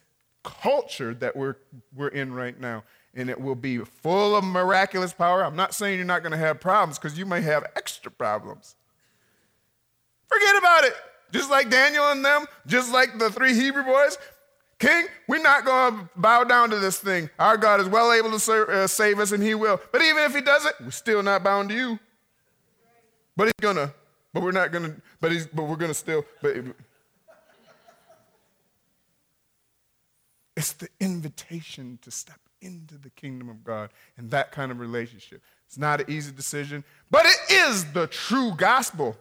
culture 0.44 1.12
that 1.14 1.34
we're, 1.34 1.56
we're 1.92 2.06
in 2.06 2.32
right 2.32 2.58
now. 2.58 2.84
And 3.14 3.28
it 3.28 3.40
will 3.40 3.56
be 3.56 3.78
full 3.78 4.36
of 4.36 4.44
miraculous 4.44 5.12
power. 5.12 5.44
I'm 5.44 5.56
not 5.56 5.74
saying 5.74 5.96
you're 5.96 6.06
not 6.06 6.22
going 6.22 6.30
to 6.30 6.38
have 6.38 6.60
problems 6.60 7.00
because 7.00 7.18
you 7.18 7.26
may 7.26 7.40
have 7.40 7.64
extra 7.74 8.12
problems. 8.12 8.76
Forget 10.28 10.56
about 10.56 10.84
it. 10.84 10.94
Just 11.32 11.50
like 11.50 11.68
Daniel 11.68 12.12
and 12.12 12.24
them, 12.24 12.46
just 12.68 12.92
like 12.92 13.18
the 13.18 13.28
three 13.28 13.54
Hebrew 13.54 13.82
boys, 13.82 14.18
King, 14.82 15.06
we're 15.28 15.40
not 15.40 15.64
going 15.64 15.96
to 15.96 16.08
bow 16.16 16.42
down 16.42 16.70
to 16.70 16.76
this 16.80 16.98
thing. 16.98 17.30
Our 17.38 17.56
God 17.56 17.78
is 17.78 17.86
well 17.86 18.12
able 18.12 18.32
to 18.32 18.40
serve, 18.40 18.68
uh, 18.68 18.88
save 18.88 19.20
us, 19.20 19.30
and 19.30 19.40
He 19.40 19.54
will. 19.54 19.80
But 19.92 20.02
even 20.02 20.24
if 20.24 20.34
He 20.34 20.40
doesn't, 20.40 20.74
we're 20.80 20.90
still 20.90 21.22
not 21.22 21.44
bound 21.44 21.68
to 21.68 21.74
you. 21.76 22.00
But 23.36 23.44
He's 23.44 23.52
gonna. 23.60 23.94
But 24.34 24.42
we're 24.42 24.50
not 24.50 24.72
gonna. 24.72 24.96
But 25.20 25.30
He's. 25.30 25.46
But 25.46 25.68
we're 25.68 25.76
gonna 25.76 25.94
still. 25.94 26.24
But 26.42 26.56
it's 30.56 30.72
the 30.72 30.88
invitation 30.98 32.00
to 32.02 32.10
step 32.10 32.40
into 32.60 32.98
the 32.98 33.10
kingdom 33.10 33.50
of 33.50 33.62
God 33.62 33.90
and 34.16 34.32
that 34.32 34.50
kind 34.50 34.72
of 34.72 34.80
relationship. 34.80 35.42
It's 35.68 35.78
not 35.78 36.00
an 36.00 36.10
easy 36.10 36.32
decision, 36.32 36.82
but 37.08 37.24
it 37.24 37.52
is 37.52 37.84
the 37.92 38.08
true 38.08 38.52
gospel. 38.56 39.16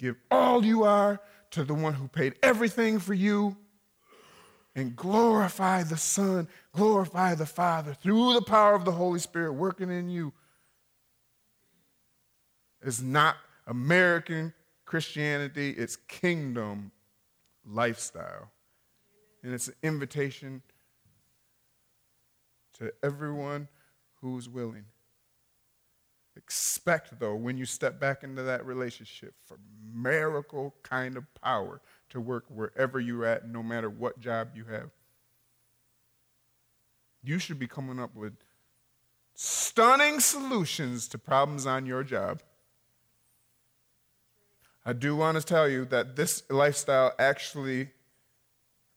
Give 0.00 0.16
all 0.32 0.64
you 0.64 0.82
are 0.82 1.20
to 1.52 1.64
the 1.64 1.74
one 1.74 1.94
who 1.94 2.08
paid 2.08 2.34
everything 2.42 2.98
for 2.98 3.14
you 3.14 3.56
and 4.74 4.96
glorify 4.96 5.82
the 5.82 5.96
Son, 5.96 6.48
glorify 6.72 7.34
the 7.34 7.46
Father 7.46 7.94
through 7.94 8.34
the 8.34 8.42
power 8.42 8.74
of 8.74 8.84
the 8.84 8.92
Holy 8.92 9.18
Spirit 9.18 9.52
working 9.52 9.90
in 9.90 10.08
you 10.08 10.32
is 12.82 13.02
not 13.02 13.36
American 13.66 14.52
Christianity, 14.84 15.70
it's 15.70 15.96
kingdom 15.96 16.90
lifestyle. 17.64 18.50
And 19.42 19.52
it's 19.52 19.68
an 19.68 19.74
invitation 19.82 20.62
to 22.78 22.92
everyone 23.02 23.68
who's 24.20 24.48
willing. 24.48 24.84
Expect, 26.36 27.18
though, 27.18 27.34
when 27.34 27.58
you 27.58 27.66
step 27.66 28.00
back 28.00 28.22
into 28.22 28.42
that 28.42 28.64
relationship, 28.64 29.34
for 29.44 29.58
miracle 29.92 30.74
kind 30.82 31.16
of 31.16 31.24
power 31.34 31.80
to 32.08 32.20
work 32.20 32.44
wherever 32.48 32.98
you're 32.98 33.26
at, 33.26 33.48
no 33.48 33.62
matter 33.62 33.90
what 33.90 34.18
job 34.18 34.48
you 34.54 34.64
have. 34.64 34.90
You 37.22 37.38
should 37.38 37.58
be 37.58 37.66
coming 37.66 38.00
up 38.00 38.14
with 38.14 38.32
stunning 39.34 40.20
solutions 40.20 41.06
to 41.08 41.18
problems 41.18 41.66
on 41.66 41.86
your 41.86 42.02
job. 42.02 42.42
I 44.84 44.92
do 44.92 45.14
want 45.14 45.38
to 45.38 45.44
tell 45.44 45.68
you 45.68 45.84
that 45.86 46.16
this 46.16 46.42
lifestyle 46.50 47.12
actually 47.18 47.90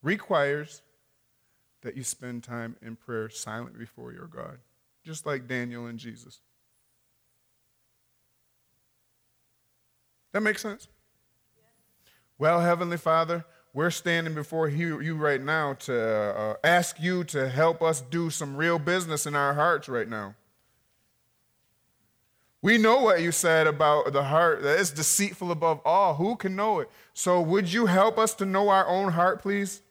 requires 0.01 0.81
that 1.81 1.95
you 1.95 2.03
spend 2.03 2.43
time 2.43 2.75
in 2.81 2.95
prayer 2.95 3.29
silent 3.29 3.77
before 3.77 4.11
your 4.11 4.25
God, 4.25 4.57
just 5.03 5.25
like 5.25 5.47
Daniel 5.47 5.85
and 5.85 5.99
Jesus. 5.99 6.39
That 10.35 10.41
makes 10.41 10.61
sense? 10.61 10.89
Well, 12.37 12.59
Heavenly 12.59 12.97
Father, 12.97 13.45
we're 13.73 13.89
standing 13.89 14.33
before 14.33 14.67
you, 14.67 15.15
right 15.15 15.41
now 15.41 15.75
to 15.75 15.97
uh, 15.97 16.55
ask 16.61 16.99
you 16.99 17.23
to 17.23 17.47
help 17.47 17.81
us 17.81 18.01
do 18.01 18.29
some 18.29 18.57
real 18.57 18.77
business 18.77 19.25
in 19.25 19.33
our 19.33 19.53
hearts 19.53 19.87
right 19.87 20.09
now. 20.09 20.35
We 22.61 22.77
know 22.77 22.99
what 22.99 23.21
you 23.21 23.31
said 23.31 23.65
about 23.65 24.11
the 24.11 24.25
heart, 24.25 24.61
that 24.63 24.77
it's 24.77 24.89
deceitful 24.89 25.51
above 25.51 25.79
all. 25.85 26.15
Who 26.15 26.35
can 26.35 26.53
know 26.53 26.81
it? 26.81 26.89
So, 27.13 27.39
would 27.39 27.71
you 27.71 27.85
help 27.85 28.19
us 28.19 28.33
to 28.33 28.45
know 28.45 28.67
our 28.67 28.85
own 28.89 29.13
heart, 29.13 29.41
please? 29.41 29.83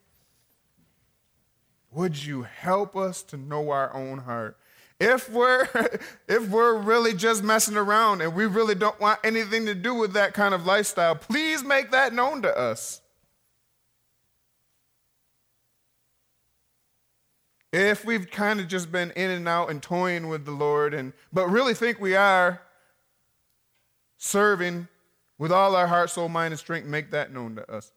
Would 1.91 2.23
you 2.23 2.43
help 2.43 2.97
us 2.97 3.23
to 3.23 3.39
know 3.39 3.71
our 3.71 3.95
own 3.95 4.19
heart? 4.19 4.59
If 5.05 5.29
we're 5.29 5.69
if 6.29 6.49
we're 6.49 6.79
really 6.79 7.13
just 7.13 7.45
messing 7.45 7.77
around 7.77 8.23
and 8.23 8.35
we 8.35 8.47
really 8.47 8.75
don't 8.75 8.99
want 8.99 9.21
anything 9.23 9.67
to 9.67 9.75
do 9.75 9.95
with 9.95 10.15
that 10.15 10.33
kind 10.33 10.55
of 10.55 10.65
lifestyle, 10.65 11.15
please 11.15 11.63
make 11.63 11.91
that 11.91 12.15
known 12.15 12.41
to 12.43 12.59
us. 12.59 13.03
If 17.71 18.05
we've 18.05 18.31
kind 18.31 18.61
of 18.61 18.69
just 18.69 18.91
been 18.91 19.11
in 19.11 19.31
and 19.31 19.47
out 19.47 19.69
and 19.69 19.83
toying 19.83 20.29
with 20.29 20.47
the 20.47 20.53
Lord 20.53 20.95
and 20.95 21.13
but 21.33 21.49
really 21.49 21.75
think 21.75 22.01
we 22.01 22.17
are 22.17 22.63
serving 24.17 24.89
with 25.37 25.53
all 25.53 25.77
our 25.77 25.89
heart, 25.89 26.09
soul, 26.09 26.31
mind, 26.31 26.53
and 26.53 26.59
strength, 26.59 26.87
make 26.87 27.11
that 27.11 27.31
known 27.31 27.57
to 27.57 27.71
us. 27.71 27.93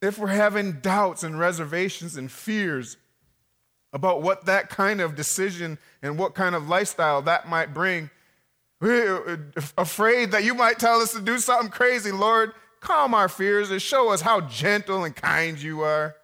If 0.00 0.18
we're 0.18 0.28
having 0.28 0.80
doubts 0.80 1.22
and 1.22 1.38
reservations 1.38 2.16
and 2.16 2.30
fears, 2.32 2.96
about 3.94 4.22
what 4.22 4.44
that 4.46 4.68
kind 4.68 5.00
of 5.00 5.14
decision 5.14 5.78
and 6.02 6.18
what 6.18 6.34
kind 6.34 6.56
of 6.56 6.68
lifestyle 6.68 7.22
that 7.22 7.48
might 7.48 7.72
bring. 7.72 8.10
We're 8.80 9.52
afraid 9.78 10.32
that 10.32 10.42
you 10.42 10.52
might 10.52 10.80
tell 10.80 11.00
us 11.00 11.12
to 11.12 11.20
do 11.20 11.38
something 11.38 11.70
crazy. 11.70 12.10
Lord, 12.10 12.52
calm 12.80 13.14
our 13.14 13.28
fears 13.28 13.70
and 13.70 13.80
show 13.80 14.10
us 14.10 14.20
how 14.20 14.42
gentle 14.42 15.04
and 15.04 15.14
kind 15.14 15.62
you 15.62 15.82
are. 15.82 16.16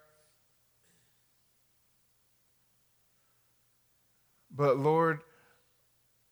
But 4.53 4.77
Lord, 4.77 5.21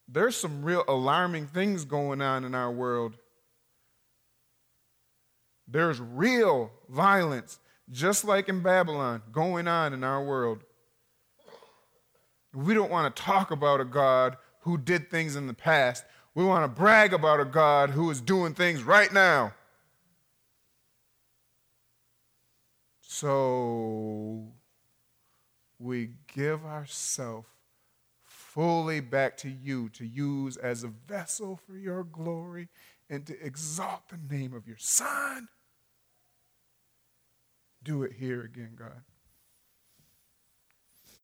there's 0.09 0.35
some 0.35 0.63
real 0.63 0.83
alarming 0.89 1.47
things 1.47 1.85
going 1.85 2.21
on 2.21 2.43
in 2.43 2.53
our 2.53 2.69
world. 2.71 3.15
There's 5.69 6.01
real 6.01 6.71
violence, 6.89 7.59
just 7.89 8.25
like 8.25 8.49
in 8.49 8.61
Babylon, 8.61 9.21
going 9.31 9.69
on 9.69 9.93
in 9.93 10.03
our 10.03 10.21
world. 10.21 10.63
We 12.53 12.73
don't 12.73 12.91
want 12.91 13.15
to 13.15 13.21
talk 13.21 13.51
about 13.51 13.79
a 13.79 13.85
God 13.85 14.37
who 14.61 14.77
did 14.77 15.09
things 15.09 15.35
in 15.35 15.47
the 15.47 15.53
past. 15.53 16.03
We 16.35 16.43
want 16.43 16.63
to 16.63 16.79
brag 16.81 17.13
about 17.13 17.39
a 17.39 17.45
God 17.45 17.91
who 17.91 18.09
is 18.09 18.21
doing 18.21 18.53
things 18.53 18.83
right 18.83 19.11
now. 19.11 19.53
So 23.01 24.47
we 25.79 26.11
give 26.33 26.65
ourselves 26.65 27.47
fully 28.23 28.99
back 28.99 29.37
to 29.37 29.49
you 29.49 29.89
to 29.89 30.05
use 30.05 30.57
as 30.57 30.83
a 30.83 30.87
vessel 30.87 31.59
for 31.67 31.77
your 31.77 32.03
glory 32.03 32.67
and 33.09 33.25
to 33.25 33.45
exalt 33.45 34.09
the 34.09 34.35
name 34.35 34.53
of 34.53 34.67
your 34.67 34.77
Son. 34.77 35.47
Do 37.83 38.03
it 38.03 38.13
here 38.13 38.41
again, 38.41 38.71
God. 38.75 39.01